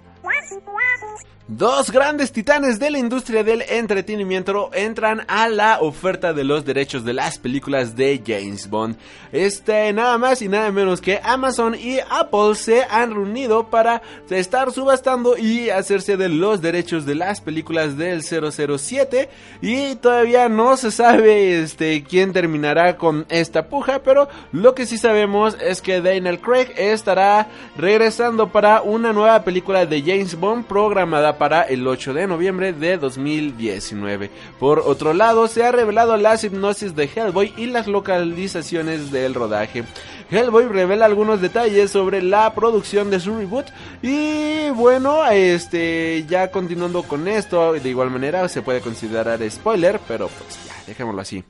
Dos 1.48 1.90
grandes 1.90 2.30
titanes 2.30 2.78
de 2.78 2.92
la 2.92 2.98
industria 2.98 3.42
del 3.42 3.62
entretenimiento 3.62 4.70
entran 4.72 5.24
a 5.26 5.48
la 5.48 5.80
oferta 5.80 6.32
de 6.32 6.44
los 6.44 6.64
derechos 6.64 7.04
de 7.04 7.14
las 7.14 7.36
películas 7.36 7.96
de 7.96 8.22
James 8.24 8.70
Bond. 8.70 8.96
Este, 9.32 9.92
nada 9.92 10.18
más 10.18 10.40
y 10.40 10.48
nada 10.48 10.70
menos 10.70 11.00
que 11.00 11.20
Amazon 11.20 11.74
y 11.74 11.98
Apple 11.98 12.54
se 12.54 12.84
han 12.84 13.10
reunido 13.10 13.70
para 13.70 14.02
estar 14.30 14.70
subastando 14.70 15.36
y 15.36 15.68
hacerse 15.68 16.16
de 16.16 16.28
los 16.28 16.62
derechos 16.62 17.06
de 17.06 17.16
las 17.16 17.40
películas 17.40 17.96
del 17.96 18.22
007 18.22 19.28
y 19.60 19.96
todavía 19.96 20.48
no 20.48 20.76
se 20.76 20.92
sabe 20.92 21.60
este 21.60 22.04
quién 22.04 22.32
terminará 22.32 22.96
con 22.96 23.26
esta 23.28 23.66
puja, 23.66 24.04
pero 24.04 24.28
lo 24.52 24.76
que 24.76 24.86
sí 24.86 24.96
sabemos 24.96 25.56
es 25.60 25.82
que 25.82 26.00
Daniel 26.00 26.38
Craig 26.38 26.68
estará 26.76 27.48
regresando 27.76 28.52
para 28.52 28.80
una 28.80 29.12
nueva 29.12 29.42
película 29.42 29.86
de 29.86 30.02
James 30.02 30.38
Bond 30.38 30.66
programada 30.66 31.31
para 31.38 31.62
el 31.62 31.86
8 31.86 32.14
de 32.14 32.26
noviembre 32.26 32.72
de 32.72 32.98
2019. 32.98 34.30
Por 34.58 34.80
otro 34.80 35.12
lado, 35.12 35.48
se 35.48 35.64
ha 35.64 35.72
revelado 35.72 36.16
la 36.16 36.34
hipnosis 36.34 36.94
de 36.94 37.08
Hellboy 37.14 37.52
y 37.56 37.66
las 37.66 37.86
localizaciones 37.86 39.10
del 39.10 39.34
rodaje. 39.34 39.84
Hellboy 40.30 40.66
revela 40.66 41.04
algunos 41.04 41.40
detalles 41.40 41.90
sobre 41.90 42.22
la 42.22 42.54
producción 42.54 43.10
de 43.10 43.20
su 43.20 43.36
reboot 43.36 43.66
y 44.00 44.70
bueno, 44.70 45.26
este 45.26 46.24
ya 46.28 46.50
continuando 46.50 47.02
con 47.02 47.28
esto, 47.28 47.74
de 47.74 47.88
igual 47.88 48.10
manera 48.10 48.48
se 48.48 48.62
puede 48.62 48.80
considerar 48.80 49.38
spoiler, 49.50 50.00
pero 50.08 50.28
pues 50.28 50.58
ya, 50.66 50.74
dejémoslo 50.86 51.20
así. 51.20 51.44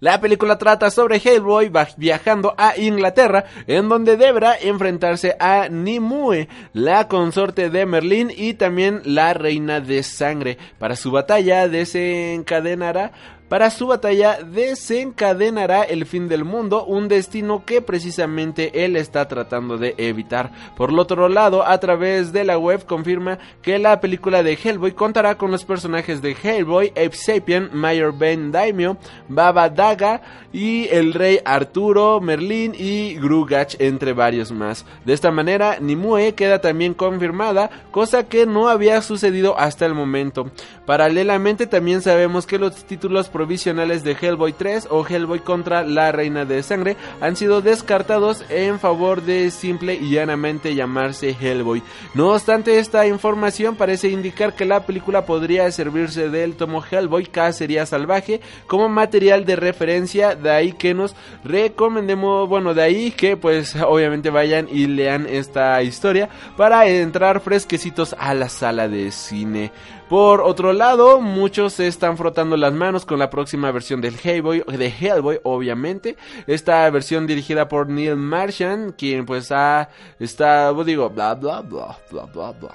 La 0.00 0.20
película 0.20 0.58
trata 0.58 0.90
sobre 0.90 1.16
Hellboy 1.16 1.72
viajando 1.96 2.54
a 2.56 2.76
Inglaterra, 2.76 3.46
en 3.66 3.88
donde 3.88 4.16
deberá 4.16 4.56
enfrentarse 4.56 5.36
a 5.40 5.68
Nimue, 5.68 6.48
la 6.72 7.08
consorte 7.08 7.68
de 7.68 7.84
Merlín 7.84 8.30
y 8.34 8.54
también 8.54 9.02
la 9.04 9.34
reina 9.34 9.80
de 9.80 10.02
sangre. 10.02 10.58
Para 10.78 10.94
su 10.94 11.10
batalla 11.10 11.68
desencadenará 11.68 13.37
para 13.48 13.70
su 13.70 13.86
batalla 13.86 14.38
desencadenará 14.42 15.82
el 15.82 16.06
fin 16.06 16.28
del 16.28 16.44
mundo, 16.44 16.84
un 16.84 17.08
destino 17.08 17.64
que 17.64 17.80
precisamente 17.80 18.84
él 18.84 18.96
está 18.96 19.26
tratando 19.26 19.78
de 19.78 19.94
evitar. 19.96 20.52
Por 20.76 20.92
otro 20.98 21.28
lado, 21.28 21.66
a 21.66 21.78
través 21.78 22.32
de 22.32 22.44
la 22.44 22.58
web 22.58 22.84
confirma 22.84 23.38
que 23.62 23.78
la 23.78 24.00
película 24.00 24.42
de 24.42 24.58
Hellboy 24.62 24.92
contará 24.92 25.36
con 25.36 25.50
los 25.50 25.64
personajes 25.64 26.20
de 26.20 26.36
Hellboy, 26.42 26.88
Ape 26.90 27.12
Sapien, 27.12 27.70
Mayor 27.72 28.16
Ben 28.16 28.52
Daimyo, 28.52 28.96
Baba 29.28 29.68
Daga 29.68 30.20
y 30.52 30.88
el 30.88 31.14
rey 31.14 31.40
Arturo, 31.44 32.20
Merlin 32.20 32.74
y 32.76 33.14
Grugach, 33.14 33.76
entre 33.78 34.12
varios 34.12 34.52
más. 34.52 34.84
De 35.04 35.12
esta 35.12 35.30
manera, 35.30 35.78
Nimue 35.80 36.34
queda 36.34 36.60
también 36.60 36.94
confirmada, 36.94 37.70
cosa 37.90 38.24
que 38.24 38.46
no 38.46 38.68
había 38.68 39.00
sucedido 39.02 39.58
hasta 39.58 39.86
el 39.86 39.94
momento. 39.94 40.50
Paralelamente 40.88 41.66
también 41.66 42.00
sabemos 42.00 42.46
que 42.46 42.58
los 42.58 42.74
títulos 42.86 43.28
provisionales 43.28 44.04
de 44.04 44.16
Hellboy 44.18 44.54
3 44.54 44.88
o 44.88 45.06
Hellboy 45.06 45.40
contra 45.40 45.82
la 45.82 46.12
Reina 46.12 46.46
de 46.46 46.62
Sangre 46.62 46.96
han 47.20 47.36
sido 47.36 47.60
descartados 47.60 48.42
en 48.48 48.80
favor 48.80 49.20
de 49.20 49.50
simple 49.50 49.96
y 49.96 50.12
llanamente 50.12 50.74
llamarse 50.74 51.36
Hellboy. 51.38 51.82
No 52.14 52.30
obstante, 52.30 52.78
esta 52.78 53.06
información 53.06 53.76
parece 53.76 54.08
indicar 54.08 54.54
que 54.56 54.64
la 54.64 54.86
película 54.86 55.26
podría 55.26 55.70
servirse 55.70 56.30
del 56.30 56.54
tomo 56.54 56.82
Hellboy 56.82 57.26
Cacería 57.26 57.84
Salvaje 57.84 58.40
como 58.66 58.88
material 58.88 59.44
de 59.44 59.56
referencia, 59.56 60.36
de 60.36 60.50
ahí 60.50 60.72
que 60.72 60.94
nos 60.94 61.14
recomendemos, 61.44 62.48
bueno, 62.48 62.72
de 62.72 62.82
ahí 62.84 63.10
que 63.10 63.36
pues 63.36 63.76
obviamente 63.76 64.30
vayan 64.30 64.66
y 64.72 64.86
lean 64.86 65.26
esta 65.28 65.82
historia 65.82 66.30
para 66.56 66.86
entrar 66.88 67.40
fresquecitos 67.40 68.16
a 68.18 68.32
la 68.32 68.48
sala 68.48 68.88
de 68.88 69.10
cine. 69.10 69.70
Por 70.08 70.40
otro 70.40 70.72
lado, 70.72 71.20
muchos 71.20 71.74
se 71.74 71.86
están 71.86 72.16
frotando 72.16 72.56
las 72.56 72.72
manos 72.72 73.04
con 73.04 73.18
la 73.18 73.28
próxima 73.28 73.70
versión 73.72 74.00
del 74.00 74.16
Hellboy, 74.22 74.64
de 74.66 74.88
Hellboy, 74.88 75.40
obviamente. 75.42 76.16
Esta 76.46 76.88
versión 76.88 77.26
dirigida 77.26 77.68
por 77.68 77.90
Neil 77.90 78.16
Martian, 78.16 78.92
quien 78.92 79.26
pues 79.26 79.52
ha, 79.52 79.90
está, 80.18 80.72
digo, 80.82 81.10
bla 81.10 81.34
bla 81.34 81.60
bla 81.60 81.98
bla 82.10 82.24
bla 82.24 82.52
bla. 82.52 82.74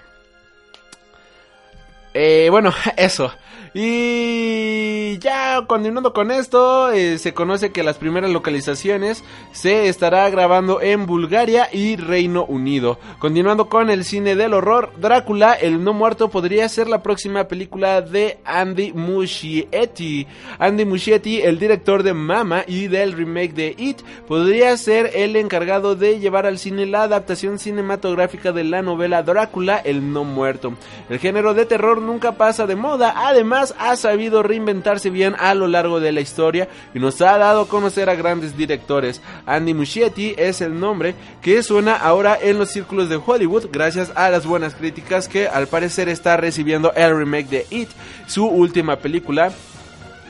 Eh, 2.13 2.50
bueno, 2.52 2.72
eso. 2.98 3.32
Y 3.75 5.18
ya 5.18 5.65
continuando 5.65 6.13
con 6.13 6.30
esto, 6.30 6.92
eh, 6.92 7.18
se 7.18 7.34
conoce 7.34 7.72
que 7.72 7.82
las 7.82 7.98
primeras 7.98 8.30
localizaciones 8.30 9.24
se 9.51 9.88
estará 9.88 10.30
grabando 10.30 10.80
en 10.80 11.08
Bulgaria 11.08 11.70
y 11.72 11.96
Reino 11.96 12.46
Unido. 12.46 13.00
Continuando 13.18 13.70
con 13.70 13.89
el 13.89 14.03
cine 14.03 14.36
del 14.36 14.53
horror, 14.53 14.92
Drácula, 14.98 15.53
el 15.53 15.84
no 15.84 15.94
muerto, 15.94 16.30
podría 16.30 16.70
ser 16.70 16.88
la 16.88 17.01
próxima 17.01 17.48
película 17.48 18.01
de 18.01 18.38
Andy 18.46 18.94
Muschietti. 18.94 20.27
Andy 20.60 20.86
Muschietti, 20.86 21.42
el 21.42 21.58
director 21.58 22.03
de 22.03 22.13
Mama 22.13 22.65
y 22.68 22.88
del 22.89 23.13
remake 23.13 23.53
de 23.53 23.75
It, 23.75 24.01
podría 24.27 24.77
ser 24.77 25.10
el 25.15 25.36
encargado 25.36 25.96
de 25.96 26.20
llevar 26.20 26.46
al 26.46 26.60
cine 26.60 26.86
la 26.86 27.03
adaptación 27.03 27.58
cinematográfica 27.58 28.51
de 28.51 28.65
la 28.65 28.84
novela 28.84 29.24
Drácula, 29.24 29.77
el 29.77 30.13
no 30.13 30.25
muerto. 30.25 30.74
El 31.10 31.18
género 31.18 31.56
de 31.56 31.65
terror 31.65 32.00
nunca 32.00 32.34
pasa 32.34 32.68
de 32.68 32.75
moda, 32.75 33.15
además 33.15 33.62
ha 33.77 33.96
sabido 33.96 34.43
reinventarse 34.43 35.10
bien 35.10 35.36
a 35.39 35.53
lo 35.53 35.67
largo 35.67 36.00
de 36.00 36.12
la 36.12 36.22
historia 36.22 36.67
y 36.93 37.00
nos 37.00 37.22
ha 37.22 37.38
dado 37.38 37.62
a 37.62 37.67
conocer 37.67 38.10
a 38.10 38.15
grandes 38.15 38.58
directores. 38.58 39.21
Andy 39.45 39.73
Muschietti 39.73 40.34
es 40.38 40.62
el 40.62 40.80
nombre 40.80 41.15
que 41.41 41.63
suena 41.63 41.95
ahora 41.95 42.38
en 42.41 42.60
los 42.60 42.69
círculos 42.69 43.10
de 43.10 43.19
Hollywood 43.23 43.67
gracias 43.71 44.12
a 44.15 44.30
las 44.30 44.45
buenas 44.45 44.76
críticas 44.76 45.28
que 45.28 45.47
al 45.47 45.67
parecer 45.67 46.10
está 46.10 46.38
recibiendo 46.38 46.93
el 46.93 47.17
remake 47.17 47.49
de 47.49 47.65
It, 47.69 47.89
su 48.28 48.45
última 48.45 48.97
película. 48.97 49.52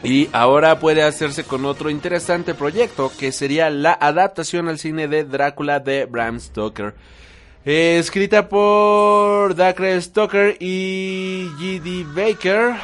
Y 0.03 0.29
ahora 0.33 0.79
puede 0.79 1.01
hacerse 1.01 1.45
con 1.45 1.63
otro 1.63 1.89
interesante 1.89 2.53
proyecto 2.53 3.09
que 3.17 3.31
sería 3.31 3.69
la 3.69 3.93
adaptación 3.93 4.67
al 4.67 4.77
cine 4.77 5.07
de 5.07 5.23
Drácula 5.23 5.79
de 5.79 6.05
Bram 6.05 6.41
Stoker. 6.41 6.93
Escrita 7.65 8.49
por 8.49 9.55
Dacre 9.55 10.01
Stoker 10.01 10.57
y 10.59 11.47
G.D. 11.57 12.05
Baker, 12.13 12.75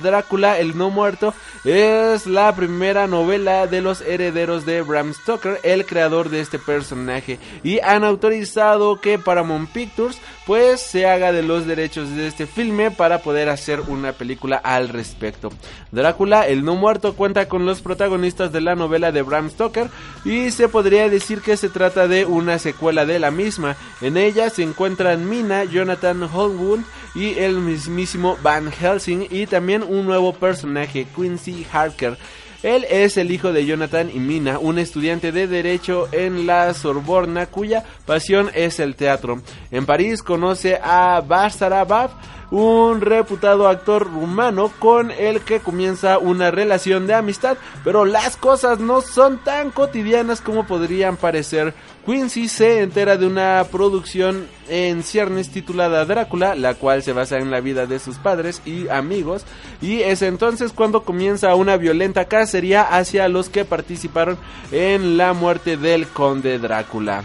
Drácula, 0.00 0.60
el 0.60 0.78
no 0.78 0.90
muerto, 0.90 1.34
es 1.64 2.24
la 2.24 2.54
primera 2.54 3.08
novela 3.08 3.66
de 3.66 3.80
los 3.80 4.00
herederos 4.00 4.64
de 4.64 4.82
Bram 4.82 5.12
Stoker, 5.12 5.58
el 5.64 5.84
creador 5.86 6.30
de 6.30 6.38
este 6.38 6.60
personaje, 6.60 7.40
y 7.64 7.80
han 7.80 8.04
autorizado 8.04 9.00
que 9.00 9.18
Paramount 9.18 9.70
Pictures 9.70 10.20
pues 10.48 10.80
se 10.80 11.04
haga 11.04 11.30
de 11.30 11.42
los 11.42 11.66
derechos 11.66 12.08
de 12.16 12.26
este 12.26 12.46
filme 12.46 12.90
para 12.90 13.18
poder 13.18 13.50
hacer 13.50 13.82
una 13.82 14.14
película 14.14 14.56
al 14.56 14.88
respecto. 14.88 15.50
Drácula, 15.92 16.46
el 16.46 16.64
no 16.64 16.74
muerto, 16.74 17.14
cuenta 17.16 17.50
con 17.50 17.66
los 17.66 17.82
protagonistas 17.82 18.50
de 18.50 18.62
la 18.62 18.74
novela 18.74 19.12
de 19.12 19.20
Bram 19.20 19.50
Stoker 19.50 19.90
y 20.24 20.50
se 20.50 20.70
podría 20.70 21.10
decir 21.10 21.42
que 21.42 21.58
se 21.58 21.68
trata 21.68 22.08
de 22.08 22.24
una 22.24 22.58
secuela 22.58 23.04
de 23.04 23.18
la 23.18 23.30
misma. 23.30 23.76
En 24.00 24.16
ella 24.16 24.48
se 24.48 24.62
encuentran 24.62 25.28
Mina, 25.28 25.64
Jonathan 25.64 26.22
Holwood 26.22 26.80
y 27.14 27.38
el 27.38 27.56
mismísimo 27.56 28.38
Van 28.42 28.72
Helsing 28.72 29.26
y 29.30 29.46
también 29.48 29.82
un 29.82 30.06
nuevo 30.06 30.32
personaje, 30.32 31.06
Quincy 31.14 31.66
Harker. 31.70 32.16
Él 32.62 32.86
es 32.90 33.16
el 33.16 33.30
hijo 33.30 33.52
de 33.52 33.64
Jonathan 33.64 34.10
y 34.12 34.18
Mina, 34.18 34.58
un 34.58 34.78
estudiante 34.78 35.30
de 35.30 35.46
Derecho 35.46 36.08
en 36.10 36.46
la 36.46 36.74
Sorbona 36.74 37.46
cuya 37.46 37.84
pasión 38.04 38.50
es 38.52 38.80
el 38.80 38.96
teatro. 38.96 39.40
En 39.70 39.86
París 39.86 40.22
conoce 40.24 40.78
a 40.82 41.20
Basarabab, 41.20 42.10
un 42.50 43.00
reputado 43.00 43.68
actor 43.68 44.10
rumano 44.10 44.72
con 44.78 45.10
el 45.10 45.42
que 45.42 45.60
comienza 45.60 46.18
una 46.18 46.50
relación 46.50 47.06
de 47.06 47.14
amistad, 47.14 47.58
pero 47.84 48.04
las 48.04 48.36
cosas 48.36 48.80
no 48.80 49.02
son 49.02 49.38
tan 49.38 49.70
cotidianas 49.70 50.40
como 50.40 50.66
podrían 50.66 51.16
parecer. 51.16 51.74
Quincy 52.06 52.48
se 52.48 52.80
entera 52.80 53.16
de 53.16 53.26
una 53.26 53.64
producción 53.70 54.46
en 54.68 55.02
ciernes 55.02 55.50
titulada 55.50 56.04
Drácula, 56.04 56.54
la 56.54 56.74
cual 56.74 57.02
se 57.02 57.12
basa 57.12 57.38
en 57.38 57.50
la 57.50 57.60
vida 57.60 57.86
de 57.86 57.98
sus 57.98 58.16
padres 58.16 58.62
y 58.64 58.88
amigos, 58.88 59.44
y 59.82 60.00
es 60.00 60.22
entonces 60.22 60.72
cuando 60.72 61.02
comienza 61.02 61.54
una 61.54 61.76
violenta 61.76 62.24
cacería 62.24 62.82
hacia 62.82 63.28
los 63.28 63.50
que 63.50 63.64
participaron 63.64 64.38
en 64.72 65.16
la 65.18 65.34
muerte 65.34 65.76
del 65.76 66.06
conde 66.06 66.58
Drácula. 66.58 67.24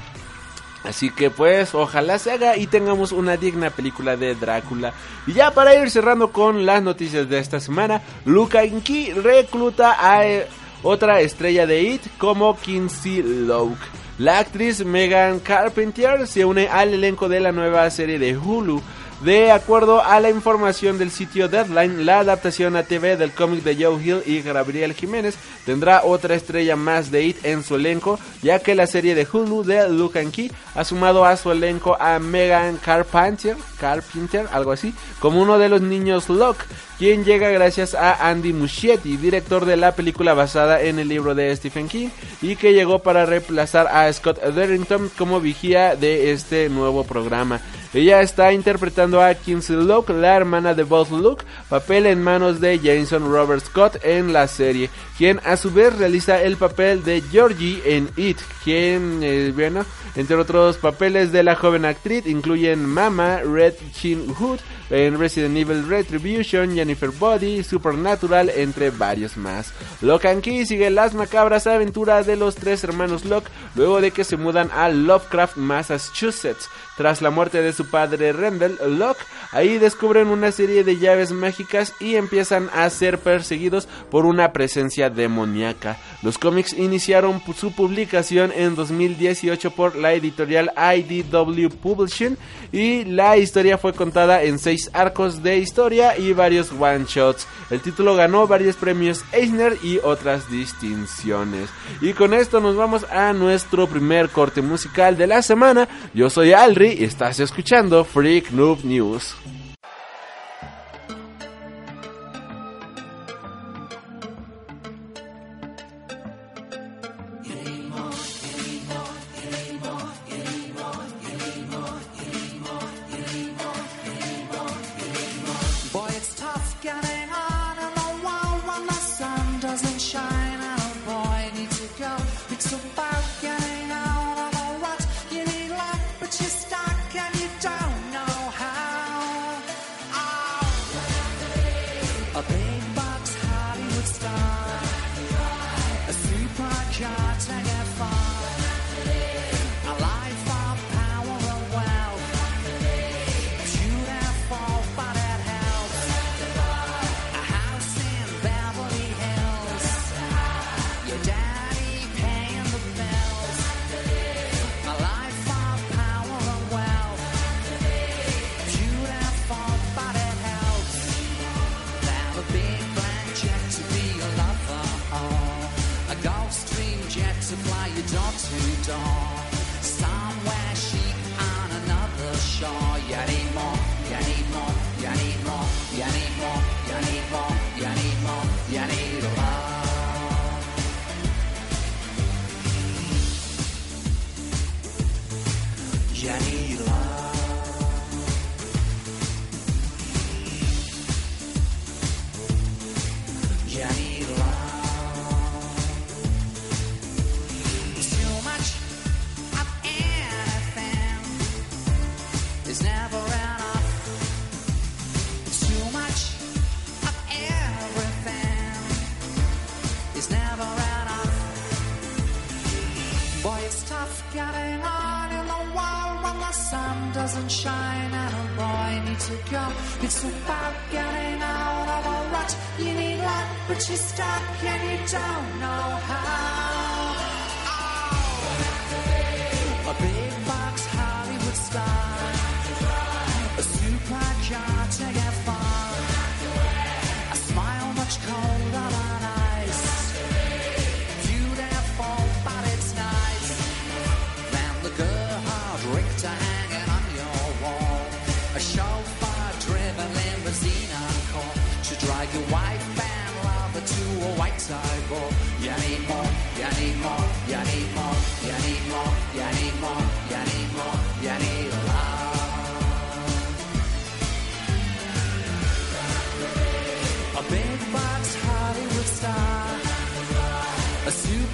Así 0.83 1.09
que 1.09 1.29
pues 1.29 1.73
ojalá 1.73 2.19
se 2.19 2.31
haga 2.31 2.57
y 2.57 2.67
tengamos 2.67 3.13
una 3.13 3.37
digna 3.37 3.69
película 3.69 4.17
de 4.17 4.35
Drácula. 4.35 4.93
Y 5.25 5.33
ya 5.33 5.51
para 5.51 5.75
ir 5.75 5.89
cerrando 5.89 6.31
con 6.31 6.65
las 6.65 6.83
noticias 6.83 7.29
de 7.29 7.39
esta 7.39 7.59
semana, 7.61 8.01
Luca 8.25 8.65
Inki 8.65 9.13
recluta 9.13 9.95
a 9.97 10.27
eh, 10.27 10.45
otra 10.83 11.21
estrella 11.21 11.65
de 11.65 11.81
IT 11.83 12.17
como 12.17 12.57
Kinsey 12.57 13.23
Loke. 13.23 14.02
La 14.19 14.37
actriz 14.37 14.85
Megan 14.85 15.39
Carpenter 15.39 16.27
se 16.27 16.45
une 16.45 16.67
al 16.67 16.93
elenco 16.93 17.27
de 17.27 17.39
la 17.39 17.51
nueva 17.51 17.89
serie 17.89 18.19
de 18.19 18.37
Hulu 18.37 18.79
De 19.23 19.51
acuerdo 19.51 20.03
a 20.03 20.19
la 20.19 20.29
información 20.29 20.97
del 20.97 21.09
sitio 21.09 21.47
Deadline, 21.47 22.05
la 22.05 22.19
adaptación 22.19 22.75
a 22.75 22.83
TV 22.83 23.15
del 23.15 23.31
cómic 23.31 23.63
de 23.63 23.81
Joe 23.81 24.03
Hill 24.03 24.21
y 24.25 24.41
Gabriel 24.41 24.93
Jiménez 24.93 25.35
tendrá 25.65 26.03
otra 26.03 26.35
estrella 26.35 26.75
más 26.75 27.09
de 27.09 27.23
IT 27.23 27.45
en 27.45 27.63
su 27.63 27.75
elenco, 27.75 28.19
ya 28.41 28.59
que 28.59 28.75
la 28.75 28.85
serie 28.85 29.15
de 29.15 29.25
Hulu 29.31 29.63
de 29.63 29.87
Luke 29.87 30.19
and 30.19 30.33
Key 30.33 30.51
ha 30.75 30.83
sumado 30.83 31.23
a 31.23 31.37
su 31.37 31.53
elenco 31.53 31.95
a 32.01 32.19
Megan 32.19 32.75
Carpenter, 32.75 33.55
Carpenter, 33.79 34.45
algo 34.51 34.73
así, 34.73 34.93
como 35.21 35.41
uno 35.41 35.57
de 35.57 35.69
los 35.69 35.79
niños 35.79 36.27
Locke, 36.27 36.65
quien 36.99 37.23
llega 37.23 37.49
gracias 37.49 37.95
a 37.95 38.29
Andy 38.29 38.51
Muschietti, 38.51 39.15
director 39.15 39.63
de 39.63 39.77
la 39.77 39.93
película 39.95 40.33
basada 40.33 40.81
en 40.81 40.99
el 40.99 41.07
libro 41.07 41.33
de 41.33 41.55
Stephen 41.55 41.87
King 41.87 42.09
y 42.41 42.57
que 42.57 42.73
llegó 42.73 42.99
para 42.99 43.25
reemplazar 43.25 43.87
a 43.87 44.11
Scott 44.11 44.41
Derrington 44.41 45.09
como 45.17 45.39
vigía 45.39 45.95
de 45.95 46.33
este 46.33 46.67
nuevo 46.67 47.05
programa. 47.05 47.61
Ella 47.93 48.21
está 48.21 48.51
interpretando 48.53 49.21
a 49.21 49.35
Kinsey 49.35 49.75
Locke, 49.75 50.13
la 50.13 50.35
hermana 50.35 50.73
de 50.73 50.81
Bob 50.81 51.11
Luke, 51.11 51.45
papel 51.69 52.07
en 52.07 52.23
manos 52.23 52.59
de 52.59 52.79
Jason 52.79 53.31
Robert 53.31 53.63
Scott 53.63 53.97
en 54.03 54.33
la 54.33 54.47
serie, 54.47 54.89
quien 55.15 55.39
a 55.45 55.57
su 55.57 55.69
vez 55.71 55.95
realiza 55.95 56.41
el 56.41 56.57
papel 56.57 57.03
de 57.03 57.21
Georgie 57.21 57.83
en 57.85 58.09
It, 58.17 58.39
quien, 58.63 59.19
eh, 59.21 59.51
bueno, 59.53 59.85
entre 60.15 60.35
otros 60.37 60.77
papeles 60.77 61.31
de 61.31 61.43
la 61.43 61.55
joven 61.55 61.85
actriz 61.85 62.25
incluyen 62.25 62.83
Mama, 62.83 63.41
Red 63.43 63.75
Chin 63.91 64.27
Hood, 64.33 64.59
en 64.89 65.19
Resident 65.19 65.57
Evil 65.57 65.87
Retribution, 65.87 66.75
Jennifer 66.75 67.09
Body, 67.09 67.63
Supernatural, 67.63 68.49
entre 68.49 68.89
varios 68.89 69.37
más. 69.37 69.73
Locke 70.01 70.25
and 70.25 70.41
Key 70.41 70.65
sigue 70.65 70.89
las 70.89 71.13
macabras 71.13 71.67
aventuras 71.67 72.25
de 72.25 72.35
los 72.35 72.55
tres 72.55 72.83
hermanos 72.83 73.25
Locke 73.25 73.49
luego 73.75 74.01
de 74.01 74.11
que 74.11 74.23
se 74.23 74.37
mudan 74.37 74.69
a 74.71 74.89
Lovecraft, 74.89 75.57
Massachusetts. 75.57 76.69
Tras 76.97 77.21
la 77.21 77.31
muerte 77.31 77.61
de 77.61 77.73
su 77.73 77.89
padre 77.89 78.33
Rendell 78.33 78.77
Locke, 78.99 79.25
ahí 79.51 79.79
descubren 79.79 80.27
una 80.27 80.51
serie 80.51 80.83
de 80.83 80.99
llaves 80.99 81.31
mágicas 81.31 81.93
y 81.99 82.15
empiezan 82.15 82.69
a 82.73 82.89
ser 82.89 83.17
perseguidos 83.17 83.87
por 84.11 84.25
una 84.25 84.53
presencia 84.53 85.09
demoníaca. 85.09 85.97
Los 86.21 86.37
cómics 86.37 86.73
iniciaron 86.73 87.41
su 87.55 87.71
publicación 87.71 88.51
en 88.55 88.75
2018 88.75 89.71
por 89.71 89.95
la 89.95 90.13
editorial 90.13 90.71
IDW 90.77 91.69
Publishing 91.69 92.37
y 92.71 93.05
la 93.05 93.37
historia 93.37 93.77
fue 93.77 93.93
contada 93.93 94.43
en 94.43 94.59
seis 94.59 94.72
arcos 94.93 95.43
de 95.43 95.57
historia 95.57 96.17
y 96.17 96.33
varios 96.33 96.71
one 96.71 97.05
shots. 97.07 97.47
El 97.69 97.81
título 97.81 98.15
ganó 98.15 98.47
varios 98.47 98.75
premios 98.75 99.23
Eisner 99.31 99.77
y 99.83 99.99
otras 100.03 100.49
distinciones. 100.49 101.69
Y 102.01 102.13
con 102.13 102.33
esto 102.33 102.59
nos 102.59 102.75
vamos 102.75 103.05
a 103.11 103.33
nuestro 103.33 103.87
primer 103.87 104.29
corte 104.29 104.61
musical 104.61 105.17
de 105.17 105.27
la 105.27 105.41
semana. 105.41 105.87
Yo 106.13 106.29
soy 106.29 106.53
Alri 106.53 106.97
y 106.99 107.03
estás 107.03 107.39
escuchando 107.39 108.03
Freak 108.03 108.51
Noob 108.51 108.83
News. 108.83 109.35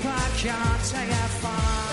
I 0.09 0.29
can't 0.37 0.83
take 0.85 1.09
it 1.09 1.29
far. 1.41 1.88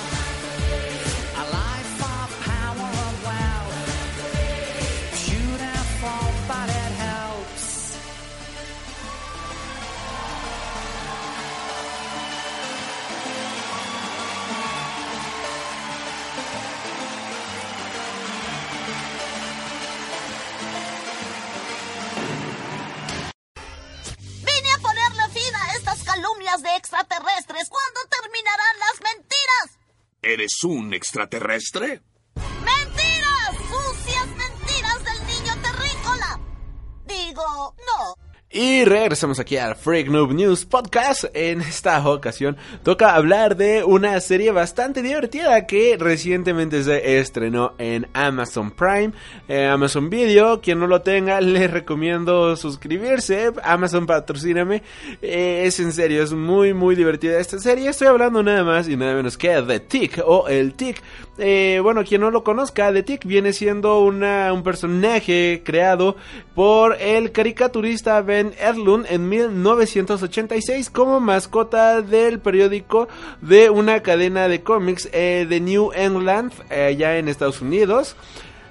¿Eres 30.66 30.78
un 30.78 30.94
extraterrestre? 30.94 32.00
Y 38.58 38.86
regresamos 38.86 39.38
aquí 39.38 39.58
al 39.58 39.76
Freak 39.76 40.08
Noob 40.08 40.32
News 40.32 40.64
Podcast. 40.64 41.26
En 41.34 41.60
esta 41.60 42.08
ocasión 42.08 42.56
toca 42.82 43.14
hablar 43.14 43.54
de 43.54 43.84
una 43.84 44.18
serie 44.18 44.50
bastante 44.50 45.02
divertida 45.02 45.66
que 45.66 45.98
recientemente 45.98 46.82
se 46.82 47.18
estrenó 47.18 47.74
en 47.76 48.08
Amazon 48.14 48.70
Prime, 48.70 49.12
eh, 49.46 49.66
Amazon 49.66 50.08
Video. 50.08 50.62
Quien 50.62 50.78
no 50.78 50.86
lo 50.86 51.02
tenga, 51.02 51.38
les 51.42 51.70
recomiendo 51.70 52.56
suscribirse. 52.56 53.52
Amazon 53.62 54.06
patrocíname. 54.06 54.82
Eh, 55.20 55.64
es 55.66 55.78
en 55.78 55.92
serio, 55.92 56.22
es 56.22 56.32
muy 56.32 56.72
muy 56.72 56.94
divertida 56.94 57.38
esta 57.38 57.58
serie. 57.58 57.90
Estoy 57.90 58.08
hablando 58.08 58.42
nada 58.42 58.64
más 58.64 58.88
y 58.88 58.96
nada 58.96 59.12
menos 59.16 59.36
que 59.36 59.50
de 59.50 59.80
Tick 59.80 60.22
o 60.24 60.48
el 60.48 60.72
Tick. 60.72 61.02
Eh, 61.36 61.80
bueno, 61.82 62.02
quien 62.04 62.22
no 62.22 62.30
lo 62.30 62.42
conozca, 62.42 62.90
The 62.90 63.02
Tick 63.02 63.26
viene 63.26 63.52
siendo 63.52 64.00
una, 64.00 64.50
un 64.54 64.62
personaje 64.62 65.60
creado 65.62 66.16
por 66.54 66.96
el 66.98 67.32
caricaturista 67.32 68.22
Ben 68.22 68.45
Edlund 68.58 69.06
en 69.08 69.28
1986 69.28 70.90
como 70.90 71.20
mascota 71.20 72.02
del 72.02 72.38
periódico 72.38 73.08
de 73.40 73.70
una 73.70 74.02
cadena 74.02 74.48
de 74.48 74.62
cómics 74.62 75.08
eh, 75.12 75.46
de 75.48 75.60
New 75.60 75.92
England, 75.94 76.52
eh, 76.70 76.86
allá 76.86 77.18
en 77.18 77.28
Estados 77.28 77.60
Unidos. 77.60 78.16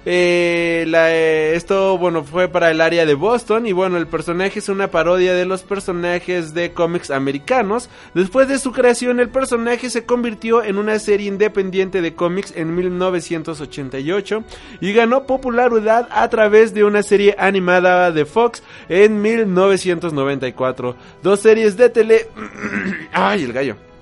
Eh, 0.08 0.86
eh, 0.88 1.54
esto, 1.56 1.98
bueno, 1.98 2.24
fue 2.24 2.48
para 2.48 2.70
el 2.70 2.80
área 2.80 3.06
de 3.06 3.16
Boston 3.16 3.66
y 3.66 3.72
bueno, 3.72 3.98
el 3.98 4.06
personaje 4.06 4.60
es 4.60 4.70
una 4.70 4.92
parodia 4.92 5.34
de 5.34 5.46
los 5.46 5.64
personajes 5.64 6.54
de 6.54 6.74
cómics 6.74 7.10
americanos. 7.10 7.90
Después 8.14 8.48
de 8.48 8.60
su 8.60 8.72
creación, 8.72 9.20
el 9.20 9.30
personaje 9.30 9.90
se 9.90 10.06
convirtió 10.06 10.64
en 10.64 10.78
una 10.78 11.00
serie 11.00 11.28
independiente 11.28 12.02
de 12.02 12.14
cómics 12.14 12.54
en 12.56 12.76
1988 12.76 14.44
y 14.80 14.94
ganó 14.94 15.26
popularidad 15.26 16.08
a 16.12 16.30
través 16.30 16.74
de 16.74 16.84
una 16.84 17.02
serie 17.02 17.36
animada 17.40 18.12
de 18.12 18.26
Fox 18.26 18.62
en 18.90 19.22
1994. 19.22 20.96
Dos 21.24 21.40
series 21.40 21.78
de 21.78 21.90
tele... 21.90 22.28
¡Ay, 23.12 23.44
el 23.44 23.54
gallo! 23.54 23.95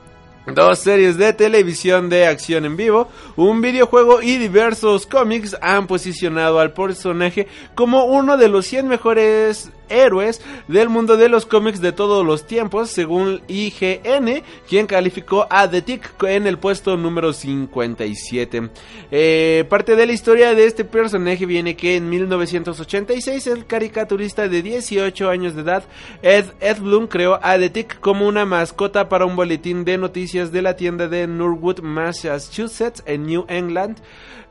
Dos 0.46 0.80
series 0.80 1.18
de 1.18 1.32
televisión 1.32 2.10
de 2.10 2.28
acción 2.28 2.66
en 2.66 2.76
vivo, 2.76 3.08
un 3.38 3.62
videojuego 3.62 4.22
y 4.22 4.38
diversos 4.38 5.06
cómics 5.06 5.56
han 5.62 5.88
posicionado 5.88 6.60
al 6.60 6.74
personaje 6.74 7.48
como 7.76 8.04
uno 8.04 8.36
de 8.36 8.50
los 8.50 8.66
100 8.66 8.90
mejores 8.90 9.72
héroes 9.90 10.42
del 10.68 10.90
mundo 10.90 11.18
de 11.18 11.30
los 11.30 11.46
cómics 11.46 11.82
de 11.82 11.92
todos 11.92 12.26
los 12.26 12.46
tiempos, 12.46 12.90
según 12.90 13.42
IGN, 13.48 14.44
quien 14.68 14.88
calificó 14.88 15.48
a 15.50 15.70
The 15.70 15.82
Tick 15.82 16.24
en 16.24 16.48
el 16.48 16.58
puesto 16.58 16.98
número 16.98 17.34
57. 17.34 18.70
Eh, 19.12 19.66
parte 19.70 19.96
de 19.96 20.06
la 20.06 20.14
historia 20.14 20.54
de 20.56 20.66
este 20.66 20.86
personaje 20.86 21.46
viene 21.46 21.76
que 21.76 21.96
en 21.96 22.10
1986 22.10 23.48
el 23.48 23.66
caricaturista 23.66 24.48
de 24.48 24.62
18 24.62 25.30
años 25.30 25.56
de 25.56 25.62
edad, 25.62 25.84
Ed 26.22 26.46
Edlund, 26.60 27.10
creó 27.10 27.40
a 27.42 27.58
The 27.58 27.70
Tick 27.70 28.00
como 28.00 28.28
una 28.28 28.46
mascota 28.46 29.10
para 29.10 29.26
un 29.26 29.36
boletín 29.36 29.86
de 29.86 29.98
noticias 29.98 30.52
de 30.52 30.62
la 30.62 30.76
tienda 30.76 31.08
de 31.08 31.28
Norwood, 31.28 31.82
Massachusetts, 31.82 33.04
en 33.06 33.26
New 33.26 33.46
England, 33.48 33.98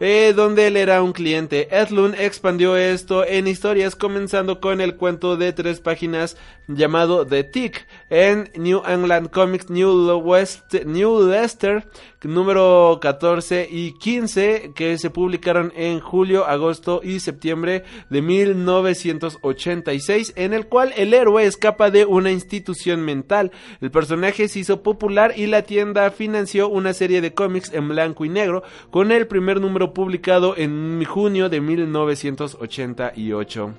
eh, 0.04 0.32
donde 0.34 0.66
él 0.66 0.76
era 0.76 1.00
un 1.00 1.12
cliente. 1.12 1.68
Edlund 1.70 2.16
expandió 2.18 2.76
esto 2.76 3.24
en 3.24 3.46
historias, 3.46 3.94
comenzando 3.94 4.60
con 4.60 4.80
el 4.80 4.96
cuento 4.96 5.36
de 5.36 5.52
tres 5.52 5.78
páginas 5.78 6.36
llamado 6.66 7.24
The 7.24 7.44
Tick 7.44 7.86
en 8.10 8.50
New 8.56 8.82
England 8.84 9.30
Comics 9.30 9.70
New, 9.70 10.18
West, 10.18 10.74
New 10.84 11.28
Leicester, 11.28 11.86
número 12.22 12.98
14 13.00 13.68
y 13.70 13.96
15, 13.98 14.72
que 14.74 14.98
se 14.98 15.10
publicaron 15.10 15.72
en 15.76 16.00
julio, 16.00 16.46
agosto 16.46 17.00
y 17.04 17.20
septiembre 17.20 17.84
de 18.10 18.22
1986, 18.22 20.32
en 20.36 20.52
el 20.52 20.66
cual 20.66 20.92
el 20.96 21.14
héroe 21.14 21.44
escapa 21.44 21.90
de 21.90 22.06
una 22.06 22.32
institución 22.32 23.04
mental. 23.04 23.52
El 23.80 23.92
personaje 23.92 24.48
se 24.48 24.58
hizo 24.60 24.82
popular 24.82 25.34
y 25.36 25.46
la 25.46 25.62
tienda 25.62 26.10
financió 26.10 26.68
una 26.68 26.92
serie 26.92 27.20
de 27.20 27.34
cómics 27.34 27.72
en 27.72 27.88
blanco 27.88 28.24
y 28.24 28.28
negro, 28.28 28.62
con 28.90 29.12
el 29.12 29.26
primer 29.26 29.60
número 29.60 29.91
publicado 29.92 30.56
en 30.56 31.04
junio 31.04 31.48
de 31.48 31.60
1988. 31.60 33.74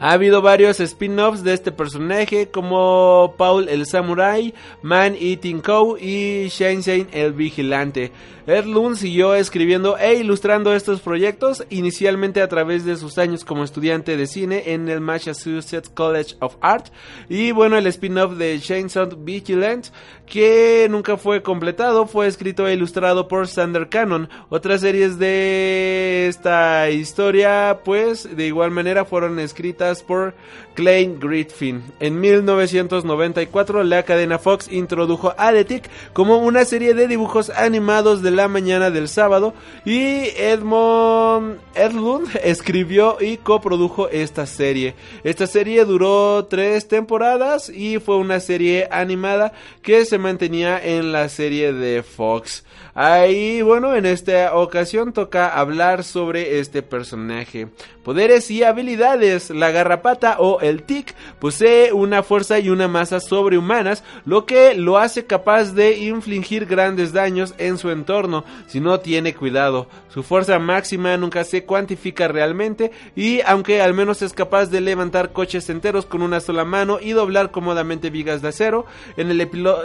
Ha 0.00 0.12
habido 0.12 0.42
varios 0.42 0.80
spin-offs 0.80 1.44
de 1.44 1.54
este 1.54 1.72
personaje 1.72 2.50
como 2.50 3.34
Paul 3.38 3.68
el 3.68 3.86
Samurai, 3.86 4.52
Man 4.82 5.14
Eating 5.18 5.60
Cow 5.60 5.96
y 5.96 6.48
Shane 6.48 7.06
el 7.12 7.32
Vigilante. 7.32 8.12
Edlund 8.46 8.96
siguió 8.96 9.34
escribiendo 9.34 9.96
e 9.96 10.16
ilustrando 10.16 10.74
estos 10.74 11.00
proyectos 11.00 11.64
inicialmente 11.70 12.42
a 12.42 12.48
través 12.48 12.84
de 12.84 12.96
sus 12.96 13.16
años 13.16 13.42
como 13.42 13.64
estudiante 13.64 14.18
de 14.18 14.26
cine 14.26 14.74
en 14.74 14.90
el 14.90 15.00
Massachusetts 15.00 15.88
College 15.88 16.36
of 16.40 16.56
Art 16.60 16.88
y 17.30 17.52
bueno 17.52 17.78
el 17.78 17.86
spin-off 17.86 18.36
de 18.36 18.60
Chainsaw 18.60 19.08
Vigilant 19.16 19.86
que 20.26 20.86
nunca 20.90 21.16
fue 21.16 21.42
completado 21.42 22.06
fue 22.06 22.26
escrito 22.26 22.68
e 22.68 22.74
ilustrado 22.74 23.28
por 23.28 23.48
Sander 23.48 23.88
Cannon. 23.88 24.28
Otras 24.50 24.82
series 24.82 25.18
de 25.18 26.26
esta 26.28 26.90
historia 26.90 27.80
pues 27.82 28.36
de 28.36 28.46
igual 28.46 28.70
manera 28.70 29.06
fueron 29.06 29.38
escritas 29.38 30.02
por 30.02 30.34
Klein 30.74 31.18
Griffin. 31.18 31.82
En 31.98 32.20
1994 32.20 33.84
la 33.84 34.02
cadena 34.02 34.38
Fox 34.38 34.70
introdujo 34.70 35.34
a 35.38 35.52
The 35.52 35.82
como 36.12 36.38
una 36.38 36.66
serie 36.66 36.92
de 36.92 37.08
dibujos 37.08 37.48
animados 37.48 38.22
de 38.22 38.33
la 38.34 38.48
mañana 38.48 38.90
del 38.90 39.08
sábado 39.08 39.54
y 39.84 40.28
Edmond 40.36 41.58
Edlund 41.74 42.28
escribió 42.42 43.18
y 43.20 43.36
coprodujo 43.36 44.08
esta 44.08 44.46
serie. 44.46 44.94
Esta 45.22 45.46
serie 45.46 45.84
duró 45.84 46.46
tres 46.46 46.88
temporadas 46.88 47.68
y 47.68 47.98
fue 47.98 48.16
una 48.16 48.40
serie 48.40 48.88
animada 48.90 49.52
que 49.82 50.04
se 50.04 50.18
mantenía 50.18 50.80
en 50.82 51.12
la 51.12 51.28
serie 51.28 51.72
de 51.72 52.02
Fox. 52.02 52.64
Ahí, 52.96 53.60
bueno, 53.60 53.96
en 53.96 54.06
esta 54.06 54.54
ocasión 54.54 55.12
toca 55.12 55.48
hablar 55.48 56.04
sobre 56.04 56.60
este 56.60 56.80
personaje. 56.80 57.66
Poderes 58.04 58.50
y 58.52 58.62
habilidades. 58.62 59.50
La 59.50 59.72
garrapata 59.72 60.36
o 60.38 60.60
el 60.60 60.84
tic 60.84 61.12
posee 61.40 61.92
una 61.92 62.22
fuerza 62.22 62.60
y 62.60 62.68
una 62.68 62.86
masa 62.86 63.18
sobrehumanas, 63.18 64.04
lo 64.24 64.46
que 64.46 64.74
lo 64.74 64.98
hace 64.98 65.26
capaz 65.26 65.72
de 65.72 65.98
infligir 65.98 66.66
grandes 66.66 67.12
daños 67.12 67.54
en 67.58 67.78
su 67.78 67.90
entorno 67.90 68.23
si 68.66 68.80
no 68.80 69.00
tiene 69.00 69.34
cuidado. 69.34 69.88
Su 70.08 70.22
fuerza 70.22 70.58
máxima 70.58 71.16
nunca 71.16 71.44
se 71.44 71.64
cuantifica 71.64 72.28
realmente 72.28 72.90
y 73.16 73.40
aunque 73.42 73.82
al 73.82 73.94
menos 73.94 74.22
es 74.22 74.32
capaz 74.32 74.66
de 74.66 74.80
levantar 74.80 75.32
coches 75.32 75.68
enteros 75.70 76.06
con 76.06 76.22
una 76.22 76.40
sola 76.40 76.64
mano 76.64 76.98
y 77.00 77.10
doblar 77.10 77.50
cómodamente 77.50 78.10
vigas 78.10 78.42
de 78.42 78.48
acero, 78.48 78.86
en 79.16 79.30
el, 79.30 79.40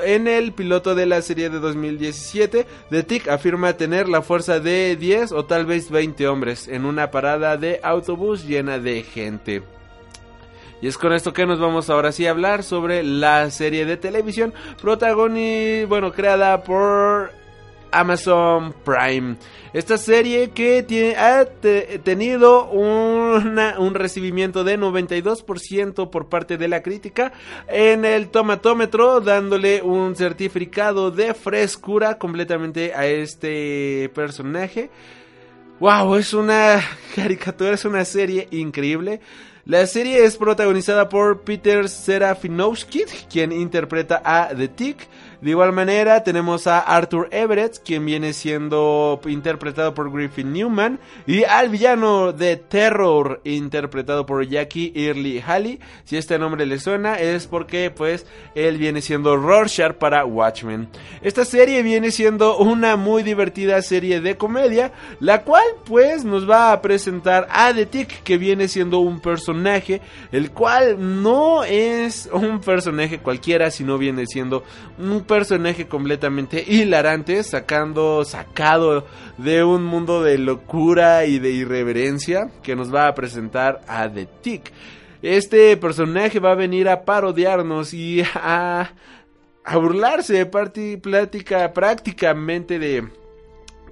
en 0.05 0.27
el 0.27 0.53
piloto 0.53 0.95
de 0.95 1.05
la 1.05 1.21
serie 1.21 1.49
de 1.49 1.59
2017, 1.59 2.65
The 2.89 3.03
Tick 3.03 3.27
afirma 3.27 3.73
tener 3.73 4.07
la 4.09 4.21
fuerza 4.21 4.59
de 4.59 4.95
10 4.95 5.31
o 5.31 5.45
tal 5.45 5.65
vez 5.65 5.89
20 5.89 6.27
hombres 6.27 6.67
en 6.67 6.85
una 6.85 7.11
parada 7.11 7.57
de 7.57 7.79
autobús 7.83 8.45
llena 8.45 8.79
de 8.79 9.03
gente. 9.03 9.63
Y 10.81 10.87
es 10.87 10.97
con 10.97 11.11
esto 11.11 11.33
que 11.33 11.45
nos 11.45 11.59
vamos 11.59 11.89
ahora 11.89 12.11
sí 12.11 12.25
a 12.25 12.31
hablar 12.31 12.63
sobre 12.63 13.03
la 13.03 13.49
serie 13.51 13.85
de 13.85 13.97
televisión 13.97 14.53
protagonizada, 14.81 15.87
bueno, 15.87 16.13
creada 16.13 16.63
por 16.63 17.31
Amazon 17.91 18.73
Prime. 18.83 19.35
Esta 19.73 19.97
serie 19.97 20.49
que 20.49 20.83
tiene, 20.83 21.15
ha 21.15 21.45
te, 21.45 21.99
tenido 21.99 22.69
un 22.69 23.93
recibimiento 23.93 24.63
de 24.63 24.79
92% 24.79 26.09
por 26.09 26.27
parte 26.27 26.57
de 26.57 26.67
la 26.67 26.81
crítica 26.81 27.31
en 27.67 28.05
el 28.05 28.29
tomatómetro, 28.29 29.21
dándole 29.21 29.81
un 29.81 30.15
certificado 30.15 31.11
de 31.11 31.33
frescura 31.33 32.17
completamente 32.17 32.93
a 32.93 33.05
este 33.05 34.09
personaje. 34.15 34.89
Wow, 35.79 36.15
es 36.15 36.33
una 36.33 36.81
caricatura, 37.15 37.71
es 37.71 37.85
una 37.85 38.03
serie 38.05 38.47
increíble. 38.51 39.21
La 39.65 39.85
serie 39.85 40.25
es 40.25 40.35
protagonizada 40.35 41.07
por 41.09 41.41
Peter 41.41 41.87
Serafinowski, 41.87 43.03
quien 43.31 43.51
interpreta 43.51 44.21
a 44.25 44.49
The 44.55 44.67
Tick. 44.67 45.07
De 45.41 45.51
igual 45.51 45.71
manera 45.71 46.21
tenemos 46.23 46.67
a 46.67 46.79
Arthur 46.79 47.29
Everett, 47.31 47.81
quien 47.83 48.05
viene 48.05 48.33
siendo 48.33 49.21
interpretado 49.25 49.93
por 49.93 50.11
Griffin 50.11 50.51
Newman, 50.51 50.99
y 51.25 51.45
al 51.45 51.69
villano 51.69 52.33
de 52.33 52.57
Terror, 52.57 53.39
interpretado 53.45 54.25
por 54.25 54.45
Jackie 54.45 54.91
Early 54.93 55.41
Halley. 55.45 55.79
Si 56.03 56.17
este 56.17 56.37
nombre 56.37 56.65
le 56.65 56.79
suena 56.79 57.15
es 57.15 57.47
porque 57.47 57.89
pues 57.89 58.25
él 58.53 58.77
viene 58.77 59.01
siendo 59.01 59.37
Rorschach 59.37 59.93
para 59.93 60.25
Watchmen. 60.25 60.89
Esta 61.21 61.45
serie 61.45 61.83
viene 61.83 62.11
siendo 62.11 62.57
una 62.57 62.97
muy 62.97 63.23
divertida 63.23 63.81
serie 63.81 64.19
de 64.19 64.35
comedia, 64.35 64.91
la 65.21 65.43
cual 65.43 65.63
pues 65.85 66.25
nos 66.25 66.49
va 66.49 66.73
a 66.73 66.81
presentar 66.81 67.47
a 67.49 67.73
The 67.73 67.85
Tick, 67.85 68.23
que 68.23 68.37
viene 68.37 68.67
siendo 68.67 68.99
un 68.99 69.21
personaje, 69.21 70.01
el 70.33 70.51
cual 70.51 70.97
no 71.23 71.63
es 71.63 72.29
un 72.33 72.59
personaje 72.59 73.19
cualquiera, 73.19 73.71
sino 73.71 73.97
viene 73.97 74.25
siendo 74.25 74.63
un 74.97 75.28
personaje 75.29 75.87
completamente 75.87 76.61
hilarante, 76.67 77.41
sacando, 77.43 78.25
sacado 78.25 79.05
de 79.37 79.63
un 79.63 79.85
mundo 79.85 80.21
de 80.23 80.37
locura 80.37 81.25
y 81.25 81.39
de 81.39 81.51
irreverencia 81.51 82.49
que 82.63 82.75
nos 82.75 82.93
va 82.93 83.07
a 83.07 83.15
presentar 83.15 83.79
a 83.87 84.09
The 84.09 84.25
Tick. 84.41 84.73
este 85.21 85.77
personaje 85.77 86.39
va 86.39 86.51
a 86.51 86.55
venir 86.55 86.89
a 86.89 87.05
parodiarnos 87.05 87.93
y 87.93 88.21
a, 88.33 88.91
a 89.63 89.77
burlarse 89.77 90.45
parti- 90.47 90.97
plática 90.97 91.71
prácticamente 91.73 92.79
de 92.79 93.07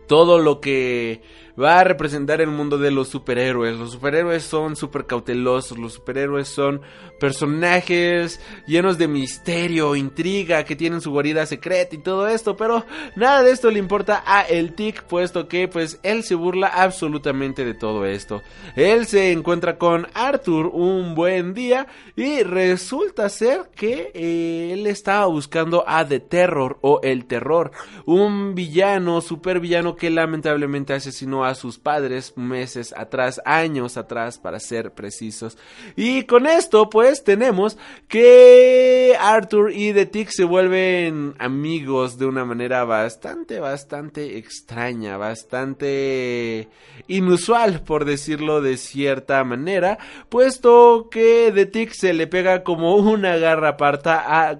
todo 0.07 0.39
lo 0.39 0.59
que 0.59 1.21
va 1.59 1.79
a 1.79 1.83
representar 1.83 2.39
el 2.41 2.49
mundo 2.49 2.77
de 2.77 2.91
los 2.91 3.07
superhéroes. 3.07 3.77
Los 3.77 3.91
superhéroes 3.93 4.43
son 4.43 4.75
súper 4.75 5.05
cautelosos, 5.05 5.77
los 5.77 5.93
superhéroes 5.93 6.47
son 6.47 6.81
personajes 7.19 8.39
llenos 8.67 8.97
de 8.97 9.07
misterio, 9.07 9.95
intriga, 9.95 10.63
que 10.63 10.75
tienen 10.75 11.01
su 11.01 11.11
guarida 11.11 11.45
secreta 11.45 11.95
y 11.95 11.99
todo 11.99 12.27
esto, 12.27 12.55
pero 12.55 12.85
nada 13.15 13.41
de 13.41 13.51
esto 13.51 13.71
le 13.71 13.79
importa 13.79 14.23
a 14.25 14.41
el 14.41 14.73
Tic, 14.73 15.03
puesto 15.03 15.47
que 15.47 15.67
pues 15.67 15.99
él 16.03 16.23
se 16.23 16.35
burla 16.35 16.67
absolutamente 16.67 17.65
de 17.65 17.73
todo 17.73 18.05
esto. 18.05 18.41
Él 18.75 19.07
se 19.07 19.31
encuentra 19.31 19.77
con 19.77 20.07
Arthur 20.13 20.67
un 20.67 21.15
buen 21.15 21.53
día 21.53 21.87
y 22.15 22.43
resulta 22.43 23.29
ser 23.29 23.69
que 23.75 24.11
eh, 24.13 24.73
él 24.73 24.85
estaba 24.85 25.25
buscando 25.25 25.83
a 25.87 26.05
The 26.05 26.19
Terror 26.19 26.77
o 26.81 26.99
el 27.01 27.25
Terror, 27.25 27.71
un 28.05 28.53
villano, 28.53 29.21
super 29.21 29.59
villano 29.59 29.95
que 29.95 30.09
lamentablemente 30.09 30.93
asesinó 30.93 31.45
a 31.45 31.46
sus 31.55 31.77
padres 31.77 32.33
meses 32.37 32.93
atrás, 32.97 33.41
años 33.45 33.97
atrás 33.97 34.37
para 34.37 34.59
ser 34.59 34.91
precisos. 34.91 35.57
Y 35.95 36.23
con 36.23 36.47
esto 36.47 36.89
pues 36.89 37.23
tenemos 37.23 37.77
que 38.07 39.15
Arthur 39.19 39.71
y 39.71 39.93
The 39.93 40.05
Tick 40.05 40.29
se 40.29 40.43
vuelven 40.43 41.35
amigos 41.39 42.17
de 42.17 42.25
una 42.25 42.45
manera 42.45 42.83
bastante, 42.83 43.59
bastante 43.59 44.37
extraña, 44.37 45.17
bastante 45.17 46.67
inusual 47.07 47.81
por 47.83 48.05
decirlo 48.05 48.61
de 48.61 48.77
cierta 48.77 49.43
manera, 49.43 49.97
puesto 50.29 51.09
que 51.09 51.51
The 51.53 51.65
Tick 51.65 51.91
se 51.93 52.13
le 52.13 52.27
pega 52.27 52.63
como 52.63 52.95
una 52.95 53.37
garrapata 53.37 54.23
a, 54.25 54.57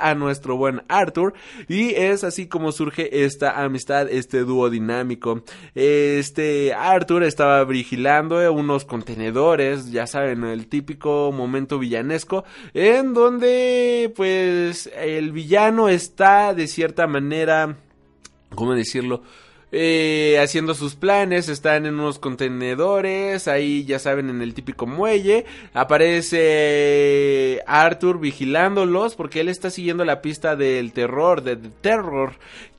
a 0.00 0.14
nuestro 0.14 0.56
buen 0.56 0.82
Arthur 0.88 1.34
y 1.68 1.94
es 1.94 2.24
así 2.24 2.46
como 2.46 2.72
surge 2.72 3.24
esta 3.24 3.62
amistad, 3.62 4.08
este 4.10 4.40
dúo 4.40 4.70
dinámico. 4.70 5.42
Este 6.18 6.74
Arthur 6.74 7.24
estaba 7.24 7.64
vigilando 7.64 8.52
unos 8.52 8.84
contenedores, 8.84 9.90
ya 9.90 10.06
saben, 10.06 10.44
el 10.44 10.66
típico 10.66 11.32
momento 11.32 11.78
villanesco, 11.78 12.44
en 12.72 13.14
donde 13.14 14.12
pues 14.16 14.90
el 14.96 15.32
villano 15.32 15.88
está 15.88 16.54
de 16.54 16.66
cierta 16.66 17.06
manera, 17.06 17.76
¿cómo 18.54 18.74
decirlo? 18.74 19.22
eh, 19.76 20.38
haciendo 20.40 20.72
sus 20.74 20.94
planes, 20.94 21.48
están 21.48 21.84
en 21.84 21.94
unos 21.94 22.20
contenedores, 22.20 23.48
ahí 23.48 23.84
ya 23.84 23.98
saben 23.98 24.30
en 24.30 24.40
el 24.40 24.54
típico 24.54 24.86
muelle, 24.86 25.46
aparece 25.72 27.60
Arthur 27.66 28.20
vigilándolos 28.20 29.16
porque 29.16 29.40
él 29.40 29.48
está 29.48 29.70
siguiendo 29.70 30.04
la 30.04 30.22
pista 30.22 30.54
del 30.54 30.92
terror, 30.92 31.42
de 31.42 31.56
The 31.56 31.70
Terror, 31.80 32.34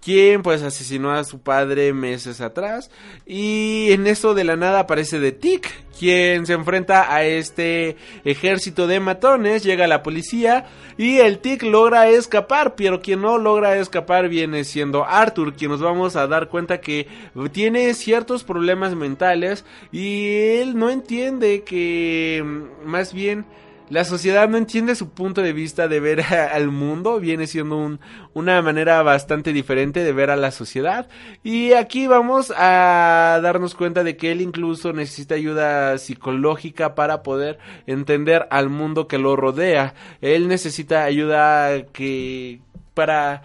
quien 0.06 0.44
pues 0.44 0.62
asesinó 0.62 1.14
a 1.14 1.24
su 1.24 1.40
padre 1.40 1.92
meses 1.92 2.40
atrás. 2.40 2.92
Y 3.26 3.88
en 3.90 4.06
eso 4.06 4.36
de 4.36 4.44
la 4.44 4.56
nada 4.56 4.82
aparece 4.82 5.20
The 5.20 5.32
Tick, 5.32 5.68
quien 5.98 6.46
se 6.46 6.54
enfrenta 6.54 7.12
a 7.12 7.24
este 7.24 7.98
ejército 8.24 8.86
de 8.86 9.00
matones, 9.00 9.64
llega 9.64 9.88
la 9.88 10.04
policía 10.04 10.68
y 10.96 11.18
el 11.18 11.40
Tick 11.40 11.64
logra 11.64 12.08
escapar, 12.08 12.76
pero 12.76 13.02
quien 13.02 13.22
no 13.22 13.40
logra 13.40 13.80
escapar 13.80 14.30
viene 14.30 14.64
siendo 14.64 15.06
Arthur, 15.06 15.56
quien 15.56 15.72
nos 15.72 15.82
vamos 15.82 16.16
a 16.16 16.28
dar 16.28 16.50
cuenta 16.50 16.80
que 16.80 17.08
tiene 17.52 17.92
ciertos 17.96 18.44
problemas 18.44 18.94
mentales 18.94 19.66
y 19.92 20.28
él 20.60 20.78
no 20.78 20.92
entiende 20.92 21.64
que 21.64 22.44
mm, 22.46 22.88
más 22.88 23.12
bien 23.12 23.48
la 23.90 24.04
sociedad 24.04 24.50
no 24.50 24.58
entiende 24.58 24.96
su 24.96 25.10
punto 25.10 25.42
de 25.42 25.54
vista 25.54 25.88
de 25.88 26.00
ver 26.00 26.22
al 26.54 26.70
mundo, 26.72 27.20
viene 27.20 27.46
siendo 27.48 27.78
un- 27.78 28.00
una 28.34 28.62
manera 28.62 29.02
bastante 29.04 29.54
diferente 29.54 30.04
de 30.04 30.12
ver 30.12 30.30
a 30.32 30.36
la 30.36 30.52
sociedad. 30.52 31.08
Y 31.44 31.74
aquí 31.74 32.08
vamos 32.08 32.52
a 32.58 33.40
darnos 33.44 33.76
cuenta 33.76 34.04
de 34.04 34.18
que 34.18 34.32
él 34.32 34.42
incluso 34.42 34.92
necesita 34.94 35.36
ayuda 35.36 35.98
psicológica 36.00 36.96
para 36.96 37.22
poder 37.24 37.60
entender 37.86 38.48
al 38.50 38.70
mundo 38.70 39.08
que 39.08 39.18
lo 39.20 39.36
rodea. 39.36 39.94
Él 40.22 40.48
necesita 40.48 41.04
ayuda 41.04 41.84
que 41.94 42.60
para 42.94 43.44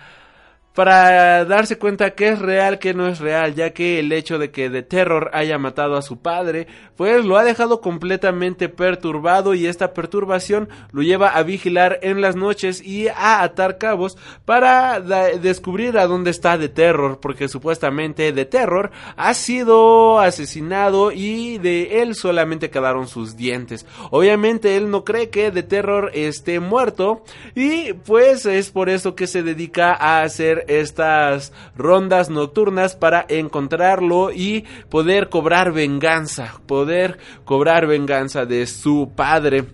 para 0.81 1.45
darse 1.45 1.77
cuenta 1.77 2.13
que 2.13 2.29
es 2.29 2.39
real, 2.39 2.79
que 2.79 2.95
no 2.95 3.07
es 3.07 3.19
real, 3.19 3.55
ya 3.55 3.75
que 3.75 4.01
el 4.01 4.11
hecho 4.13 4.39
de 4.39 4.51
que 4.51 4.71
The 4.71 4.83
Terror 4.83 5.31
haya 5.35 5.59
matado 5.59 5.95
a 5.95 6.01
su 6.01 6.21
padre, 6.21 6.69
pues 6.97 7.23
lo 7.27 7.37
ha 7.37 7.45
dejado 7.45 7.83
completamente 7.83 8.71
perturbado 8.71 9.53
y 9.53 9.67
esta 9.67 9.93
perturbación 9.93 10.71
lo 10.93 11.03
lleva 11.03 11.29
a 11.29 11.43
vigilar 11.43 11.99
en 12.01 12.23
las 12.23 12.35
noches 12.35 12.83
y 12.83 13.09
a 13.09 13.43
atar 13.43 13.77
cabos 13.77 14.17
para 14.47 15.01
descubrir 15.01 15.99
a 15.99 16.07
dónde 16.07 16.31
está 16.31 16.59
The 16.59 16.71
Terror, 16.71 17.21
porque 17.21 17.49
supuestamente 17.49 18.33
The 18.33 18.47
Terror 18.47 18.91
ha 19.17 19.35
sido 19.35 20.19
asesinado 20.19 21.13
y 21.13 21.59
de 21.59 22.01
él 22.01 22.15
solamente 22.15 22.71
quedaron 22.71 23.07
sus 23.07 23.37
dientes. 23.37 23.85
Obviamente 24.11 24.79
él 24.79 24.91
no 24.91 25.05
cree 25.05 25.29
que 25.29 25.51
The 25.51 25.63
Terror 25.63 26.11
esté 26.15 26.59
muerto 26.59 27.23
y 27.55 27.93
pues 27.93 28.47
es 28.47 28.71
por 28.71 28.89
eso 28.89 29.15
que 29.15 29.27
se 29.27 29.43
dedica 29.43 29.93
a 29.93 30.23
hacer 30.23 30.65
estas 30.79 31.53
rondas 31.77 32.31
nocturnas 32.31 32.97
para 32.97 33.27
encontrarlo 33.29 34.31
y 34.33 34.65
poder 34.89 35.29
cobrar 35.29 35.73
venganza, 35.73 36.61
poder 36.67 37.19
cobrar 37.45 37.87
venganza 37.87 38.47
de 38.47 38.67
su 38.67 39.13
padre. 39.15 39.65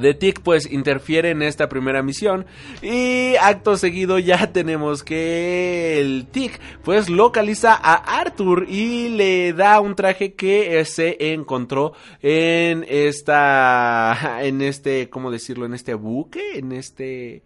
The 0.00 0.14
Tick 0.14 0.40
pues 0.40 0.70
interfiere 0.70 1.30
en 1.30 1.42
esta 1.42 1.68
primera 1.68 2.02
misión 2.02 2.46
y 2.80 3.34
acto 3.36 3.76
seguido 3.76 4.18
ya 4.18 4.46
tenemos 4.52 5.02
que 5.04 6.00
el 6.00 6.26
Tick 6.26 6.58
pues 6.82 7.08
localiza 7.08 7.74
a 7.74 8.20
Arthur 8.20 8.66
y 8.68 9.10
le 9.10 9.52
da 9.52 9.80
un 9.80 9.94
traje 9.94 10.34
que 10.34 10.84
se 10.84 11.32
encontró 11.32 11.92
en 12.22 12.84
esta 12.88 14.38
en 14.42 14.62
este 14.62 15.10
cómo 15.10 15.30
decirlo 15.30 15.66
en 15.66 15.74
este 15.74 15.94
buque 15.94 16.58
en 16.58 16.72
este 16.72 17.42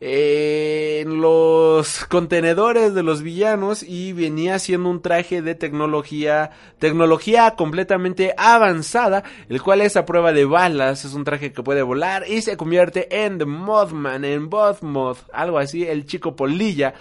en 0.00 1.20
los 1.20 2.04
contenedores 2.04 2.94
de 2.94 3.02
los 3.02 3.22
villanos 3.22 3.82
y 3.82 4.12
venía 4.12 4.58
siendo 4.58 4.90
un 4.90 5.02
traje 5.02 5.42
de 5.42 5.56
tecnología, 5.56 6.50
tecnología 6.78 7.56
completamente 7.56 8.32
avanzada, 8.36 9.24
el 9.48 9.60
cual 9.60 9.80
es 9.80 9.96
a 9.96 10.06
prueba 10.06 10.32
de 10.32 10.44
balas, 10.44 11.04
es 11.04 11.14
un 11.14 11.24
traje 11.24 11.52
que 11.52 11.62
puede 11.62 11.82
volar 11.82 12.24
y 12.28 12.42
se 12.42 12.56
convierte 12.56 13.24
en 13.24 13.38
The 13.38 13.46
Mothman, 13.46 14.24
en 14.24 14.48
Bothmoth, 14.48 15.18
algo 15.32 15.58
así, 15.58 15.84
el 15.84 16.06
chico 16.06 16.36
polilla. 16.36 16.94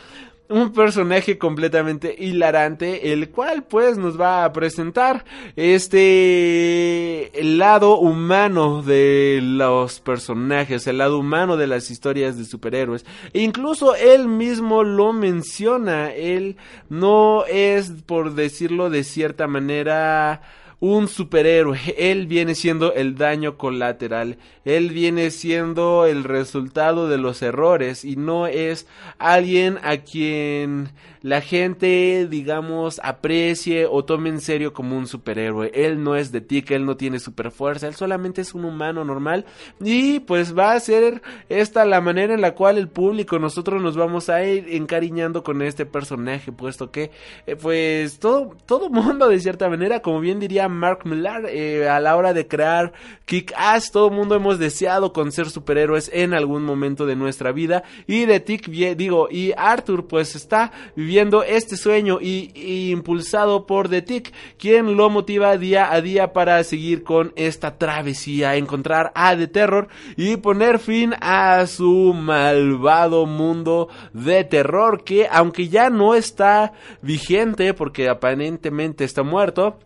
Un 0.50 0.72
personaje 0.72 1.38
completamente 1.38 2.16
hilarante, 2.18 3.12
el 3.12 3.32
cual 3.32 3.64
pues 3.64 3.98
nos 3.98 4.20
va 4.20 4.46
a 4.46 4.54
presentar 4.54 5.26
este 5.58 7.38
el 7.38 7.58
lado 7.58 8.00
humano 8.00 8.82
de 8.82 9.40
los 9.44 10.00
personajes, 10.00 10.88
el 10.88 11.00
lado 11.00 11.20
humano 11.20 11.58
de 11.58 11.68
las 11.68 11.92
historias 11.92 12.38
de 12.38 12.46
superhéroes. 12.46 13.06
Incluso 13.34 13.96
él 13.96 14.30
mismo 14.30 14.84
lo 14.84 15.12
menciona, 15.12 16.14
él 16.14 16.56
no 16.88 17.46
es 17.46 17.92
por 18.06 18.34
decirlo 18.34 18.90
de 18.90 19.04
cierta 19.04 19.48
manera 19.48 20.42
un 20.80 21.08
superhéroe. 21.08 21.80
Él 21.98 22.28
viene 22.28 22.56
siendo 22.56 22.94
el 22.94 23.16
daño 23.16 23.58
colateral. 23.58 24.38
Él 24.66 24.92
viene 24.92 25.32
siendo 25.32 26.06
el 26.06 26.24
resultado 26.24 27.08
de 27.08 27.18
los 27.18 27.42
errores 27.42 28.06
y 28.06 28.16
no 28.16 28.48
es 28.48 28.88
alguien 29.18 29.80
a 29.84 29.98
quien 29.98 30.90
la 31.22 31.42
gente, 31.42 32.28
digamos, 32.30 33.02
aprecie 33.04 33.86
o 33.86 34.06
tome 34.06 34.30
en 34.30 34.40
serio 34.40 34.74
como 34.74 34.98
un 34.98 35.08
superhéroe. 35.08 35.72
Él 35.74 36.04
no 36.04 36.16
es 36.16 36.32
de 36.32 36.42
tic, 36.42 36.72
él 36.72 36.86
no 36.86 36.96
tiene 36.96 37.20
superfuerza, 37.20 37.88
él 37.88 37.96
solamente 37.96 38.42
es 38.42 38.54
un 38.54 38.66
humano 38.66 39.04
normal 39.04 39.46
y 39.80 40.20
pues 40.22 40.58
va 40.58 40.74
a 40.74 40.80
ser 40.80 41.22
esta 41.50 41.86
la 41.86 42.02
manera 42.02 42.34
en 42.34 42.42
la 42.42 42.56
cual 42.56 42.78
el 42.78 42.88
público, 42.88 43.40
nosotros 43.40 43.82
nos 43.82 43.98
vamos 43.98 44.30
a 44.30 44.44
ir 44.44 44.68
encariñando 44.70 45.44
con 45.44 45.62
este 45.62 45.86
personaje, 45.86 46.52
puesto 46.52 46.92
que 46.92 47.12
eh, 47.46 47.56
pues 47.56 48.20
todo, 48.20 48.56
todo 48.66 48.90
mundo 48.90 49.28
de 49.28 49.40
cierta 49.40 49.70
manera, 49.70 50.02
como 50.02 50.20
bien 50.20 50.40
diría 50.40 50.67
Mark 50.68 51.06
Millar, 51.06 51.46
eh, 51.48 51.90
a 51.90 52.00
la 52.00 52.16
hora 52.16 52.34
de 52.34 52.48
crear 52.48 52.94
Kick-Ass, 53.26 53.92
todo 53.92 54.10
mundo 54.10 54.36
hemos 54.36 54.60
deseado 54.60 55.14
con 55.14 55.32
ser 55.32 55.50
superhéroes 55.50 56.10
en 56.14 56.34
algún 56.34 56.64
momento 56.64 57.06
de 57.06 57.16
nuestra 57.16 57.52
vida. 57.52 57.84
Y 58.08 58.26
de 58.26 58.40
Tick, 58.40 58.68
digo, 58.70 59.28
y 59.30 59.54
Arthur 59.58 60.08
pues 60.08 60.36
está 60.36 60.72
viviendo 60.96 61.44
este 61.44 61.78
sueño 61.78 62.20
y, 62.22 62.52
y 62.56 62.92
impulsado 62.92 63.66
por 63.66 63.90
The 63.90 64.02
Tick, 64.02 64.34
quien 64.58 64.96
lo 64.96 65.10
motiva 65.10 65.58
día 65.58 65.92
a 65.92 66.02
día 66.02 66.34
para 66.34 66.64
seguir 66.64 67.04
con 67.04 67.34
esta 67.36 67.78
travesía, 67.78 68.56
encontrar 68.56 69.12
a 69.16 69.36
The 69.36 69.48
Terror 69.48 69.88
y 70.16 70.38
poner 70.38 70.80
fin 70.80 71.14
a 71.22 71.66
su 71.68 72.14
malvado 72.14 73.26
mundo 73.26 73.90
de 74.14 74.44
terror 74.44 75.04
que 75.04 75.28
aunque 75.30 75.68
ya 75.70 75.90
no 75.90 76.16
está 76.16 76.74
vigente 77.02 77.74
porque 77.74 78.10
aparentemente 78.10 79.04
está 79.04 79.24
muerto, 79.24 79.80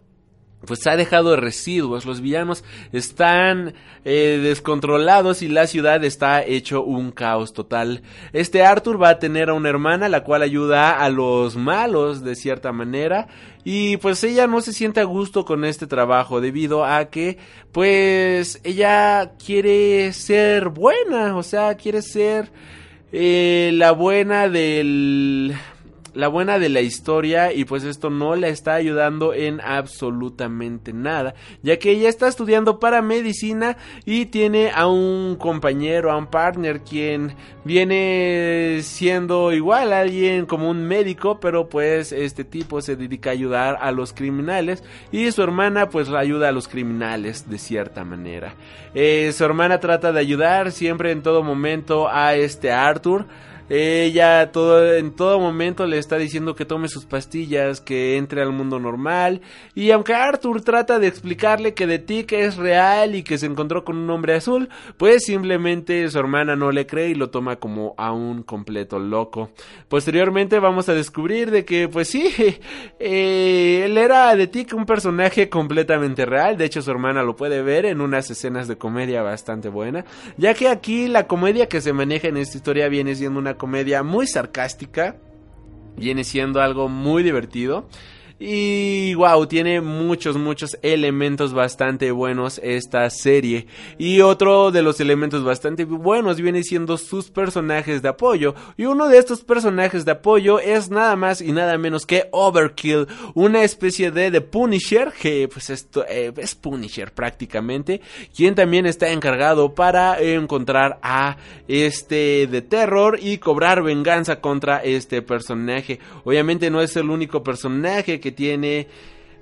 pues 0.65 0.86
ha 0.88 0.95
dejado 0.95 1.36
residuos, 1.36 2.06
los 2.06 2.21
villanos 2.21 2.63
están 2.91 3.74
eh, 4.06 4.39
descontrolados 4.41 5.41
y 5.41 5.47
la 5.47 5.67
ciudad 5.67 6.04
está 6.04 6.43
hecho 6.43 6.84
un 6.84 7.12
caos 7.12 7.54
total. 7.54 8.04
Este 8.34 8.63
Arthur 8.63 9.02
va 9.02 9.10
a 9.10 9.19
tener 9.19 9.50
a 9.50 9.54
una 9.54 9.69
hermana 9.69 10.10
la 10.10 10.24
cual 10.24 10.43
ayuda 10.43 11.00
a 11.00 11.10
los 11.10 11.56
malos 11.56 12.24
de 12.24 12.36
cierta 12.36 12.71
manera. 12.71 13.28
Y 13.63 13.97
pues 13.97 14.24
ella 14.24 14.47
no 14.47 14.62
se 14.62 14.74
siente 14.74 15.02
a 15.02 15.06
gusto 15.06 15.46
con 15.46 15.65
este 15.65 15.86
trabajo 15.86 16.42
debido 16.42 16.83
a 16.83 17.06
que 17.06 17.38
pues 17.71 18.60
ella 18.63 19.33
quiere 19.44 20.13
ser 20.13 20.69
buena, 20.69 21.36
o 21.38 21.44
sea, 21.44 21.75
quiere 21.75 22.02
ser 22.02 22.52
eh, 23.12 23.71
la 23.73 23.92
buena 23.92 24.50
del 24.50 25.54
la 26.14 26.28
buena 26.28 26.60
de 26.60 26.70
la 26.70 26.82
historia 26.82 27.54
y 27.54 27.66
pues 27.66 27.84
esto 27.84 28.10
no 28.10 28.36
la 28.36 28.48
está 28.48 28.76
ayudando 28.76 29.34
en 29.34 29.62
absolutamente 29.62 30.94
nada, 30.94 31.34
ya 31.64 31.78
que 31.78 31.92
ella 31.92 32.10
está 32.10 32.28
estudiando 32.28 32.80
para 32.80 33.02
medicina 33.02 33.78
y 34.06 34.26
tiene 34.26 34.72
a 34.74 34.88
un 34.88 35.36
compañero, 35.38 36.12
a 36.12 36.18
un 36.18 36.28
partner 36.28 36.82
quien 36.82 37.36
viene 37.64 38.80
siendo 38.82 39.52
igual 39.54 39.94
alguien 39.94 40.46
como 40.46 40.70
un 40.70 40.86
médico, 40.88 41.40
pero 41.40 41.70
pues 41.70 42.12
este 42.12 42.44
tipo 42.44 42.82
se 42.82 42.96
dedica 42.96 43.30
a 43.30 43.34
ayudar 43.34 43.78
a 43.82 43.92
los 43.92 44.14
criminales 44.14 44.84
y 45.12 45.32
su 45.32 45.42
hermana 45.42 45.90
pues 45.90 46.10
ayuda 46.10 46.50
a 46.50 46.52
los 46.52 46.68
criminales 46.68 47.50
de 47.50 47.58
cierta 47.58 48.04
manera. 48.04 48.56
Eh, 48.94 49.32
su 49.34 49.46
hermana 49.46 49.80
trata 49.80 50.12
de 50.12 50.20
ayudar 50.20 50.72
siempre 50.72 51.12
en 51.12 51.22
todo 51.22 51.44
momento 51.44 52.10
a 52.10 52.36
este 52.36 52.72
Arthur 52.72 53.26
ella 53.74 54.52
todo, 54.52 54.96
en 54.96 55.12
todo 55.12 55.40
momento 55.40 55.86
le 55.86 55.98
está 55.98 56.17
diciendo 56.17 56.56
que 56.56 56.65
tome 56.65 56.90
sus 56.90 57.06
pastillas, 57.06 57.80
que 57.80 58.17
entre 58.17 58.42
al 58.42 58.52
mundo 58.52 58.80
normal. 58.80 59.40
Y 59.76 59.92
aunque 59.92 60.13
Arthur 60.13 60.62
trata 60.62 61.00
de 61.00 61.08
explicarle 61.08 61.74
que 61.74 61.88
The 61.88 62.00
Tick 62.00 62.34
es 62.34 62.58
real 62.58 63.15
y 63.15 63.24
que 63.24 63.38
se 63.38 63.46
encontró 63.46 63.86
con 63.86 63.96
un 63.96 64.10
hombre 64.10 64.36
azul, 64.36 64.67
pues 64.98 65.24
simplemente 65.24 66.10
su 66.12 66.19
hermana 66.19 66.58
no 66.58 66.72
le 66.72 66.86
cree 66.86 67.12
y 67.12 67.15
lo 67.15 67.30
toma 67.30 67.56
como 67.56 67.96
a 67.98 68.12
un 68.12 68.44
completo 68.44 69.00
loco. 69.00 69.52
Posteriormente 69.88 70.60
vamos 70.60 70.90
a 70.90 70.94
descubrir 70.94 71.50
de 71.50 71.63
que, 71.63 71.88
pues 71.88 72.10
sí, 72.10 72.30
eh, 73.00 73.84
él 73.86 73.98
era 73.98 74.36
The 74.36 74.48
Tick 74.48 74.74
un 74.74 74.86
personaje 74.86 75.48
completamente 75.48 76.26
real. 76.26 76.58
De 76.58 76.65
hecho, 76.65 76.82
su 76.82 76.92
hermana 76.92 77.24
lo 77.24 77.38
puede 77.38 77.62
ver 77.62 77.86
en 77.86 78.02
unas 78.02 78.30
escenas 78.30 78.67
de 78.67 78.78
comedia 78.78 79.22
bastante 79.22 79.69
buena. 79.69 80.04
Ya 80.36 80.54
que 80.56 80.67
aquí 80.67 81.08
la 81.08 81.26
comedia 81.26 81.69
que 81.69 81.80
se 81.80 81.94
maneja 81.94 82.28
en 82.28 82.36
esta 82.36 82.58
historia 82.58 82.90
viene 82.90 83.15
siendo 83.15 83.40
una 83.40 83.61
comedia 83.62 84.02
muy 84.02 84.26
sarcástica. 84.26 85.18
Viene 85.96 86.24
siendo 86.24 86.62
algo 86.62 86.90
muy 86.90 87.22
divertido. 87.22 87.88
Y 88.44 89.13
wow, 89.13 89.46
tiene 89.46 89.81
muchos, 89.81 90.35
muchos 90.35 90.75
elementos 90.81 91.54
bastante 91.54 92.10
buenos 92.10 92.60
esta 92.63 93.08
serie. 93.12 93.67
Y 94.00 94.21
otro 94.21 94.71
de 94.71 94.81
los 94.81 95.00
elementos 95.00 95.44
bastante 95.44 95.85
buenos 95.85 96.42
viene 96.42 96.63
siendo 96.63 96.98
sus 96.98 97.29
personajes 97.29 98.02
de 98.02 98.10
apoyo. 98.10 98.56
Y 98.77 98.85
uno 98.85 99.10
de 99.10 99.19
estos 99.19 99.42
personajes 99.42 100.06
de 100.06 100.13
apoyo 100.13 100.60
es 100.60 100.89
nada 100.89 101.15
más 101.15 101.39
y 101.39 101.52
nada 101.52 101.77
menos 101.77 102.08
que 102.08 102.29
Overkill, 102.31 103.06
una 103.35 103.62
especie 103.62 104.10
de 104.10 104.42
Punisher, 104.42 105.13
que 105.13 105.48
pues 105.48 105.69
esto 105.69 106.04
eh, 106.10 106.33
es 106.35 106.56
Punisher 106.56 107.12
prácticamente, 107.12 108.02
quien 108.35 108.56
también 108.56 108.87
está 108.87 109.12
encargado 109.12 109.75
para 109.75 110.19
encontrar 110.19 110.98
a 111.04 111.37
este 111.67 112.48
de 112.48 112.63
terror 112.63 113.19
y 113.21 113.37
cobrar 113.37 113.83
venganza 113.83 114.42
contra 114.42 114.77
este 114.77 115.21
personaje. 115.21 116.00
Obviamente 116.23 116.71
no 116.71 116.81
es 116.81 116.96
el 116.96 117.12
único 117.12 117.44
personaje 117.44 118.19
que 118.19 118.31
tiene 118.32 118.88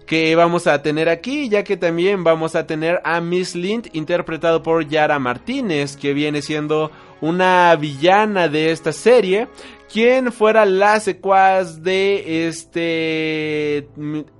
que 0.09 0.35
vamos 0.35 0.65
a 0.65 0.81
tener 0.81 1.07
aquí, 1.07 1.49
ya 1.49 1.63
que 1.63 1.77
también 1.77 2.23
vamos 2.23 2.55
a 2.55 2.65
tener 2.65 2.99
a 3.03 3.21
Miss 3.21 3.55
Lind 3.55 3.89
interpretado 3.93 4.63
por 4.63 4.87
Yara 4.87 5.19
Martínez, 5.19 5.95
que 5.97 6.13
viene 6.13 6.41
siendo 6.41 6.91
una 7.21 7.75
villana 7.75 8.47
de 8.47 8.71
esta 8.71 8.91
serie, 8.91 9.47
quien 9.91 10.31
fuera 10.31 10.65
la 10.65 10.99
secuaz 10.99 11.81
de 11.81 12.47
este 12.47 13.89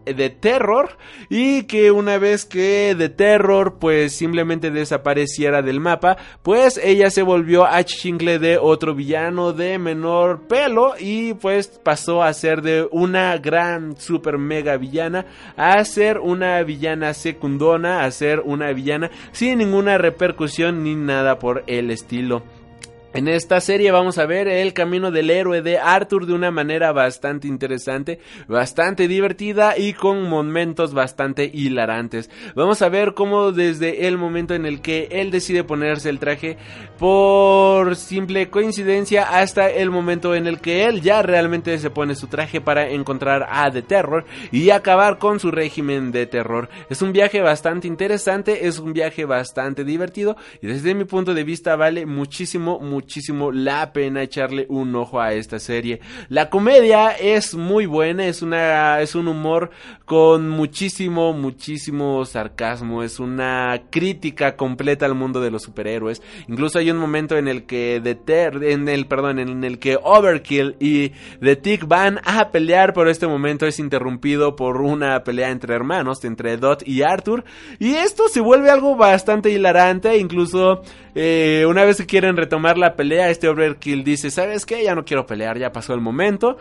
de 0.05 0.29
Terror 0.29 0.97
y 1.29 1.63
que 1.63 1.91
una 1.91 2.17
vez 2.17 2.45
que 2.45 2.95
de 2.95 3.09
Terror 3.09 3.77
pues 3.79 4.13
simplemente 4.13 4.71
desapareciera 4.71 5.61
del 5.61 5.79
mapa, 5.79 6.17
pues 6.43 6.79
ella 6.83 7.09
se 7.09 7.23
volvió 7.23 7.65
a 7.65 7.83
chingle 7.83 8.39
de 8.39 8.57
otro 8.57 8.93
villano 8.93 9.53
de 9.53 9.79
menor 9.79 10.47
pelo 10.47 10.93
y 10.99 11.33
pues 11.33 11.79
pasó 11.83 12.23
a 12.23 12.33
ser 12.33 12.61
de 12.61 12.87
una 12.91 13.37
gran 13.37 13.97
super 13.97 14.37
mega 14.37 14.77
villana 14.77 15.25
a 15.57 15.83
ser 15.83 16.19
una 16.19 16.61
villana 16.63 17.13
secundona, 17.13 18.03
a 18.03 18.11
ser 18.11 18.41
una 18.41 18.71
villana 18.71 19.09
sin 19.31 19.57
ninguna 19.57 19.97
repercusión 19.97 20.83
ni 20.83 20.95
nada 20.95 21.39
por 21.39 21.63
el 21.67 21.91
estilo. 21.91 22.43
En 23.11 23.27
esta 23.27 23.59
serie 23.59 23.91
vamos 23.91 24.19
a 24.19 24.27
ver 24.27 24.47
el 24.47 24.71
camino 24.71 25.09
del 25.09 25.31
héroe 25.31 25.63
de 25.63 25.79
Arthur 25.79 26.27
de 26.27 26.33
una 26.33 26.51
manera 26.51 26.91
bastante 26.91 27.47
interesante, 27.47 28.19
bastante 28.47 29.07
divertida 29.07 29.75
y 29.75 29.93
con 29.93 30.29
momentos 30.29 30.93
bastante 30.93 31.49
hilarantes. 31.51 32.29
Vamos 32.53 32.83
a 32.83 32.89
ver 32.89 33.15
cómo 33.15 33.51
desde 33.51 34.07
el 34.07 34.19
momento 34.19 34.53
en 34.53 34.67
el 34.67 34.81
que 34.81 35.07
él 35.09 35.31
decide 35.31 35.63
ponerse 35.63 36.11
el 36.11 36.19
traje 36.19 36.57
por 36.99 37.95
simple 37.95 38.51
coincidencia 38.51 39.23
hasta 39.23 39.71
el 39.71 39.89
momento 39.89 40.35
en 40.35 40.45
el 40.45 40.61
que 40.61 40.85
él 40.85 41.01
ya 41.01 41.23
realmente 41.23 41.79
se 41.79 41.89
pone 41.89 42.13
su 42.13 42.27
traje 42.27 42.61
para 42.61 42.91
encontrar 42.91 43.47
a 43.49 43.71
The 43.71 43.81
Terror 43.81 44.25
y 44.51 44.69
acabar 44.69 45.17
con 45.17 45.39
su 45.39 45.49
régimen 45.49 46.11
de 46.11 46.27
terror. 46.27 46.69
Es 46.91 47.01
un 47.01 47.11
viaje 47.11 47.41
bastante 47.41 47.87
interesante, 47.87 48.67
es 48.67 48.77
un 48.77 48.93
viaje 48.93 49.25
bastante 49.25 49.83
divertido 49.83 50.37
y 50.61 50.67
desde 50.67 50.93
mi 50.93 51.05
punto 51.05 51.33
de 51.33 51.43
vista 51.43 51.75
vale 51.75 52.05
muchísimo, 52.05 52.79
muchísimo 52.79 52.98
la 53.53 53.93
pena 53.93 54.23
echarle 54.23 54.65
un 54.69 54.95
ojo 54.95 55.19
a 55.19 55.33
esta 55.33 55.59
serie. 55.59 55.99
La 56.29 56.49
comedia 56.49 57.11
es 57.11 57.55
muy 57.55 57.85
buena, 57.85 58.25
es 58.25 58.41
una 58.41 59.01
es 59.01 59.15
un 59.15 59.27
humor 59.27 59.71
con 60.05 60.49
muchísimo 60.49 61.33
muchísimo 61.33 62.25
sarcasmo, 62.25 63.03
es 63.03 63.19
una 63.19 63.83
crítica 63.89 64.55
completa 64.55 65.05
al 65.05 65.15
mundo 65.15 65.41
de 65.41 65.51
los 65.51 65.63
superhéroes. 65.63 66.21
Incluso 66.47 66.79
hay 66.79 66.91
un 66.91 66.97
momento 66.97 67.37
en 67.37 67.47
el 67.47 67.65
que 67.65 67.99
The 68.03 68.15
Ter 68.15 68.63
en 68.63 68.87
el 68.87 69.05
perdón, 69.05 69.39
en 69.39 69.63
el 69.63 69.79
que 69.79 69.97
Overkill 70.01 70.75
y 70.79 71.09
The 71.41 71.55
Tick 71.55 71.87
van 71.87 72.19
a 72.25 72.49
pelear, 72.49 72.93
pero 72.93 73.09
este 73.09 73.27
momento 73.27 73.65
es 73.65 73.79
interrumpido 73.79 74.55
por 74.55 74.81
una 74.81 75.23
pelea 75.23 75.49
entre 75.49 75.75
hermanos, 75.75 76.23
entre 76.23 76.57
Dot 76.57 76.87
y 76.87 77.03
Arthur, 77.03 77.43
y 77.79 77.95
esto 77.95 78.27
se 78.29 78.41
vuelve 78.41 78.69
algo 78.69 78.95
bastante 78.95 79.49
hilarante, 79.49 80.17
incluso 80.17 80.81
eh, 81.15 81.65
una 81.67 81.83
vez 81.83 81.97
que 81.97 82.05
quieren 82.05 82.37
retomar 82.37 82.77
la 82.77 82.88
pelea, 82.95 83.29
este 83.29 83.47
Overkill 83.47 84.03
dice, 84.03 84.31
¿sabes 84.31 84.65
qué? 84.65 84.83
Ya 84.83 84.95
no 84.95 85.05
quiero 85.05 85.25
pelear, 85.25 85.57
ya 85.57 85.71
pasó 85.71 85.93
el 85.93 86.01
momento. 86.01 86.57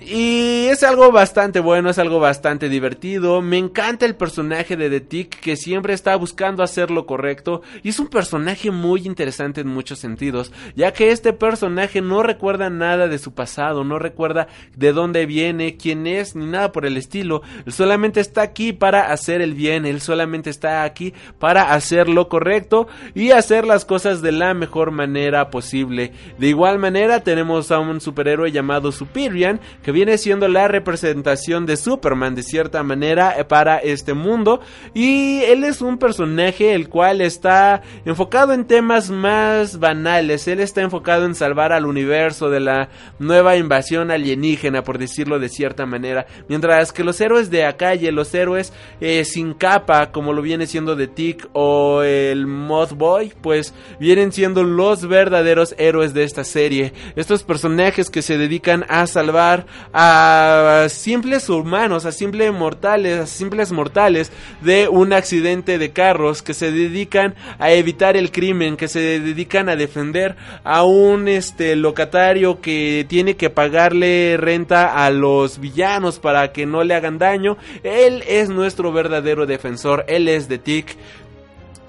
Y 0.00 0.66
es 0.66 0.84
algo 0.84 1.10
bastante 1.10 1.60
bueno, 1.60 1.90
es 1.90 1.98
algo 1.98 2.20
bastante 2.20 2.68
divertido. 2.68 3.42
Me 3.42 3.58
encanta 3.58 4.06
el 4.06 4.14
personaje 4.14 4.76
de 4.76 4.90
The 4.90 5.00
Tick 5.00 5.40
que 5.40 5.56
siempre 5.56 5.92
está 5.92 6.14
buscando 6.16 6.62
hacer 6.62 6.90
lo 6.90 7.06
correcto. 7.06 7.62
Y 7.82 7.90
es 7.90 7.98
un 7.98 8.08
personaje 8.08 8.70
muy 8.70 9.06
interesante 9.06 9.60
en 9.60 9.68
muchos 9.68 9.98
sentidos, 9.98 10.52
ya 10.76 10.92
que 10.92 11.10
este 11.10 11.32
personaje 11.32 12.00
no 12.00 12.22
recuerda 12.22 12.70
nada 12.70 13.08
de 13.08 13.18
su 13.18 13.32
pasado, 13.32 13.84
no 13.84 13.98
recuerda 13.98 14.48
de 14.76 14.92
dónde 14.92 15.26
viene, 15.26 15.76
quién 15.76 16.06
es, 16.06 16.36
ni 16.36 16.46
nada 16.46 16.72
por 16.72 16.86
el 16.86 16.96
estilo. 16.96 17.42
Él 17.66 17.72
solamente 17.72 18.20
está 18.20 18.42
aquí 18.42 18.72
para 18.72 19.12
hacer 19.12 19.40
el 19.40 19.54
bien, 19.54 19.84
él 19.84 20.00
solamente 20.00 20.50
está 20.50 20.84
aquí 20.84 21.12
para 21.38 21.72
hacer 21.72 22.08
lo 22.08 22.28
correcto 22.28 22.86
y 23.14 23.32
hacer 23.32 23.66
las 23.66 23.84
cosas 23.84 24.22
de 24.22 24.32
la 24.32 24.54
mejor 24.54 24.90
manera 24.90 25.50
posible. 25.50 26.12
De 26.38 26.48
igual 26.48 26.78
manera 26.78 27.20
tenemos 27.24 27.70
a 27.72 27.78
un 27.78 28.00
superhéroe 28.00 28.52
llamado 28.52 28.92
Superian 28.92 29.60
viene 29.92 30.18
siendo 30.18 30.48
la 30.48 30.68
representación 30.68 31.66
de 31.66 31.76
Superman 31.76 32.34
de 32.34 32.42
cierta 32.42 32.82
manera 32.82 33.34
eh, 33.38 33.44
para 33.44 33.78
este 33.78 34.14
mundo. 34.14 34.60
Y 34.94 35.42
él 35.42 35.64
es 35.64 35.80
un 35.80 35.98
personaje 35.98 36.74
el 36.74 36.88
cual 36.88 37.20
está 37.20 37.82
enfocado 38.04 38.52
en 38.52 38.64
temas 38.64 39.10
más 39.10 39.78
banales, 39.78 40.48
él 40.48 40.60
está 40.60 40.82
enfocado 40.82 41.24
en 41.24 41.34
salvar 41.34 41.72
al 41.72 41.86
universo 41.86 42.50
de 42.50 42.60
la 42.60 42.88
nueva 43.18 43.56
invasión 43.56 44.10
alienígena 44.10 44.82
por 44.82 44.98
decirlo 44.98 45.38
de 45.38 45.48
cierta 45.48 45.86
manera, 45.86 46.26
mientras 46.48 46.92
que 46.92 47.04
los 47.04 47.20
héroes 47.20 47.50
de 47.50 47.64
acá 47.64 47.94
y 47.94 48.10
los 48.10 48.34
héroes 48.34 48.72
eh, 49.00 49.24
sin 49.24 49.54
capa 49.54 50.12
como 50.12 50.32
lo 50.32 50.42
viene 50.42 50.66
siendo 50.66 50.96
The 50.96 51.08
Tick 51.08 51.48
o 51.52 52.02
el 52.02 52.46
Moth 52.46 52.92
Boy 52.92 53.32
pues 53.40 53.74
vienen 54.00 54.32
siendo 54.32 54.64
los 54.64 55.06
verdaderos 55.06 55.74
héroes 55.78 56.14
de 56.14 56.24
esta 56.24 56.44
serie, 56.44 56.92
estos 57.16 57.42
personajes 57.42 58.10
que 58.10 58.22
se 58.22 58.38
dedican 58.38 58.84
a 58.88 59.06
salvar 59.06 59.66
a 59.92 60.86
simples 60.88 61.48
humanos, 61.48 62.04
a 62.04 62.12
simples 62.12 62.52
mortales, 62.52 63.20
a 63.20 63.26
simples 63.26 63.72
mortales 63.72 64.32
de 64.60 64.88
un 64.88 65.12
accidente 65.12 65.78
de 65.78 65.92
carros 65.92 66.42
que 66.42 66.54
se 66.54 66.70
dedican 66.70 67.34
a 67.58 67.72
evitar 67.72 68.16
el 68.16 68.30
crimen, 68.30 68.76
que 68.76 68.88
se 68.88 69.20
dedican 69.20 69.68
a 69.68 69.76
defender 69.76 70.36
a 70.64 70.84
un 70.84 71.28
este 71.28 71.76
locatario 71.76 72.60
que 72.60 73.06
tiene 73.08 73.36
que 73.36 73.50
pagarle 73.50 74.36
renta 74.38 75.04
a 75.04 75.10
los 75.10 75.58
villanos 75.58 76.18
para 76.18 76.52
que 76.52 76.66
no 76.66 76.84
le 76.84 76.94
hagan 76.94 77.18
daño. 77.18 77.56
Él 77.82 78.22
es 78.26 78.48
nuestro 78.48 78.92
verdadero 78.92 79.46
defensor, 79.46 80.04
él 80.08 80.28
es 80.28 80.48
de 80.48 80.58
Tick. 80.58 80.96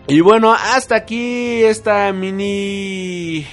Y 0.08 0.22
bueno, 0.22 0.54
hasta 0.54 0.96
aquí 0.96 1.62
esta 1.64 2.12
mini 2.14 3.46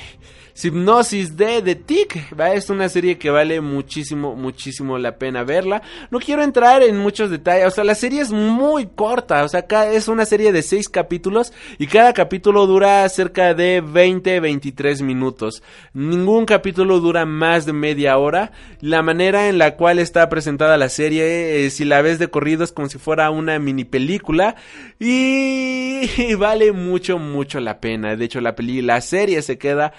Hipnosis 0.63 1.37
de 1.37 1.63
The 1.63 1.75
Tick. 1.75 2.39
¿va? 2.39 2.55
Es 2.55 2.71
una 2.71 2.89
serie 2.89 3.19
que 3.19 3.31
vale 3.31 3.61
muchísimo, 3.61 4.35
muchísimo 4.35 4.99
la 4.99 5.19
pena 5.19 5.45
verla. 5.45 5.83
No 6.11 6.19
quiero 6.19 6.43
entrar 6.43 6.83
en 6.83 6.99
muchos 6.99 7.31
detalles. 7.31 7.67
O 7.67 7.71
sea, 7.71 7.85
la 7.85 7.95
serie 7.95 8.21
es 8.21 8.33
muy 8.33 8.87
corta. 8.87 9.45
O 9.45 9.49
sea, 9.49 9.67
es 9.93 10.09
una 10.09 10.25
serie 10.25 10.53
de 10.53 10.63
seis 10.63 10.89
capítulos. 10.89 11.53
Y 11.79 11.87
cada 11.87 12.13
capítulo 12.13 12.67
dura 12.67 13.09
cerca 13.09 13.55
de 13.55 13.81
20, 13.81 14.41
23 14.41 15.03
minutos. 15.03 15.63
Ningún 15.93 16.47
capítulo 16.47 17.01
dura 17.01 17.27
más 17.27 17.67
de 17.67 17.73
media 17.73 18.17
hora. 18.19 18.53
La 18.81 19.03
manera 19.03 19.49
en 19.49 19.59
la 19.59 19.77
cual 19.77 19.99
está 19.99 20.29
presentada 20.29 20.77
la 20.77 20.89
serie, 20.89 21.67
eh, 21.67 21.71
si 21.71 21.85
la 21.85 22.03
ves 22.03 22.19
de 22.19 22.29
corrido, 22.29 22.65
es 22.65 22.73
como 22.73 22.89
si 22.89 22.99
fuera 22.99 23.31
una 23.31 23.59
mini 23.59 23.85
película. 23.85 24.57
Y 24.99 26.35
vale 26.39 26.73
mucho, 26.73 27.19
mucho 27.19 27.61
la 27.61 27.81
pena. 27.81 28.17
De 28.17 28.25
hecho, 28.25 28.41
la, 28.41 28.55
peli 28.55 28.83
la 28.83 29.01
serie 29.01 29.43
se 29.43 29.59
queda 29.59 29.93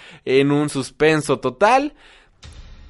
un 0.52 0.70
suspenso 0.70 1.40
total. 1.40 1.94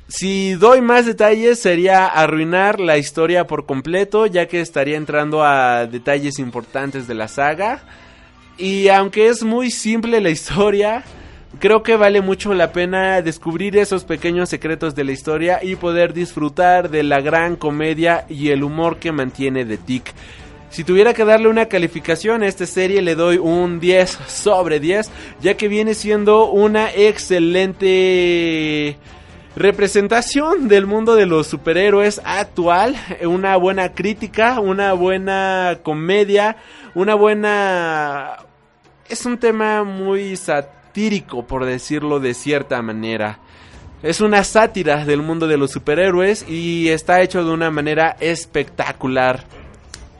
Si 0.08 0.54
doy 0.54 0.80
más 0.80 1.06
detalles 1.06 1.60
sería 1.60 2.06
arruinar 2.06 2.80
la 2.80 2.98
historia 2.98 3.46
por 3.46 3.66
completo, 3.66 4.26
ya 4.26 4.48
que 4.48 4.62
estaría 4.62 4.96
entrando 4.96 5.44
a 5.44 5.86
detalles 5.86 6.40
importantes 6.40 7.08
de 7.08 7.14
la 7.14 7.28
saga. 7.28 7.84
Y 8.58 8.88
aunque 8.88 9.28
es 9.28 9.44
muy 9.44 9.70
simple 9.70 10.22
la 10.22 10.30
historia, 10.30 11.04
creo 11.60 11.84
que 11.84 11.98
vale 11.98 12.22
mucho 12.22 12.54
la 12.54 12.72
pena 12.72 13.22
descubrir 13.22 13.76
esos 13.78 14.06
pequeños 14.06 14.48
secretos 14.48 14.96
de 14.96 15.04
la 15.04 15.12
historia 15.12 15.60
y 15.62 15.76
poder 15.76 16.14
disfrutar 16.14 16.90
de 16.90 17.04
la 17.04 17.20
gran 17.20 17.58
comedia 17.58 18.26
y 18.30 18.50
el 18.50 18.64
humor 18.64 19.00
que 19.00 19.12
mantiene 19.12 19.66
The 19.66 19.78
Tick. 19.78 20.14
Si 20.70 20.84
tuviera 20.84 21.14
que 21.14 21.26
darle 21.26 21.48
una 21.48 21.68
calificación 21.68 22.44
a 22.44 22.48
esta 22.48 22.66
serie 22.66 23.02
le 23.02 23.16
doy 23.16 23.38
un 23.38 23.80
10 23.80 24.20
sobre 24.28 24.80
10, 24.80 25.10
ya 25.42 25.56
que 25.56 25.68
viene 25.68 25.94
siendo 25.94 26.52
una 26.52 26.94
excelente 26.94 28.98
representación 29.56 30.68
del 30.68 30.86
mundo 30.86 31.16
de 31.16 31.26
los 31.26 31.48
superhéroes 31.48 32.22
actual, 32.24 32.96
una 33.26 33.56
buena 33.58 33.94
crítica, 33.94 34.60
una 34.60 34.94
buena 34.94 35.80
comedia, 35.84 36.58
una 36.94 37.16
buena... 37.16 38.38
Es 39.10 39.26
un 39.26 39.40
tema 39.40 39.84
muy 39.84 40.36
satírico, 40.36 41.48
por 41.48 41.66
decirlo 41.66 42.20
de 42.20 42.34
cierta 42.34 42.82
manera. 42.82 43.40
Es 44.04 44.22
una 44.22 44.44
sátira 44.44 45.06
del 45.06 45.24
mundo 45.24 45.48
de 45.48 45.58
los 45.58 45.72
superhéroes 45.72 46.48
y 46.48 46.90
está 46.90 47.22
hecho 47.22 47.44
de 47.44 47.52
una 47.52 47.72
manera 47.72 48.16
espectacular. 48.20 49.46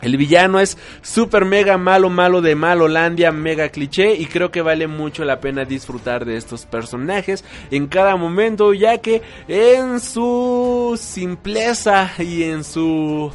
El 0.02 0.16
villano 0.18 0.60
es 0.60 0.78
super 1.02 1.46
mega 1.46 1.78
malo, 1.78 2.10
malo 2.10 2.42
de 2.42 2.56
Malolandia, 2.56 3.32
mega 3.32 3.70
cliché 3.70 4.14
y 4.14 4.28
creo 4.28 4.52
que 4.52 4.62
vale 4.62 4.88
mucho 4.88 5.26
la 5.26 5.40
pena 5.40 5.66
disfrutar 5.66 6.26
de 6.26 6.38
estos 6.38 6.66
personajes 6.66 7.44
en 7.72 7.88
cada 7.88 8.16
momento 8.16 8.74
ya 8.74 9.00
que 9.00 9.22
en 9.48 10.00
su 10.00 10.98
simpleza 11.02 12.12
y 12.20 12.44
en 12.44 12.64
su... 12.64 13.32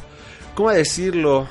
¿Cómo 0.55 0.69
decirlo? 0.69 1.47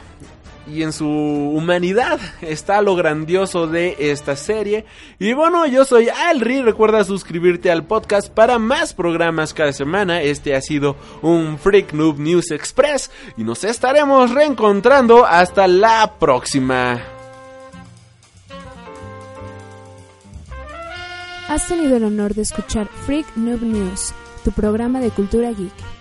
Y 0.73 0.83
en 0.83 0.93
su 0.93 1.07
humanidad 1.07 2.19
está 2.41 2.81
lo 2.81 2.97
grandioso 2.97 3.67
de 3.67 3.97
esta 3.99 4.37
serie. 4.37 4.87
Y 5.19 5.35
bueno, 5.35 5.67
yo 5.67 5.85
soy 5.85 6.09
Alri, 6.09 6.63
recuerda 6.63 7.05
suscribirte 7.05 7.71
al 7.71 7.85
podcast 7.85 8.31
para 8.31 8.59
más 8.59 8.95
programas 8.95 9.53
cada 9.53 9.73
semana. 9.73 10.23
Este 10.23 10.55
ha 10.55 10.63
sido 10.63 10.97
un 11.21 11.59
Freak 11.59 11.93
Noob 11.93 12.19
News 12.19 12.51
Express 12.51 13.11
y 13.37 13.45
nos 13.45 13.65
estaremos 13.65 14.31
reencontrando 14.31 15.27
hasta 15.27 15.69
la 15.69 16.15
próxima. 16.19 17.03
Has 21.49 21.69
tenido 21.69 21.99
el 21.99 22.05
honor 22.05 22.35
de 22.35 22.43
escuchar 22.43 22.89
Freak 23.05 23.27
Noob 23.37 23.61
News, 23.61 24.15
tu 24.43 24.53
programa 24.53 25.01
de 25.01 25.11
cultura 25.11 25.51
geek. 25.51 25.92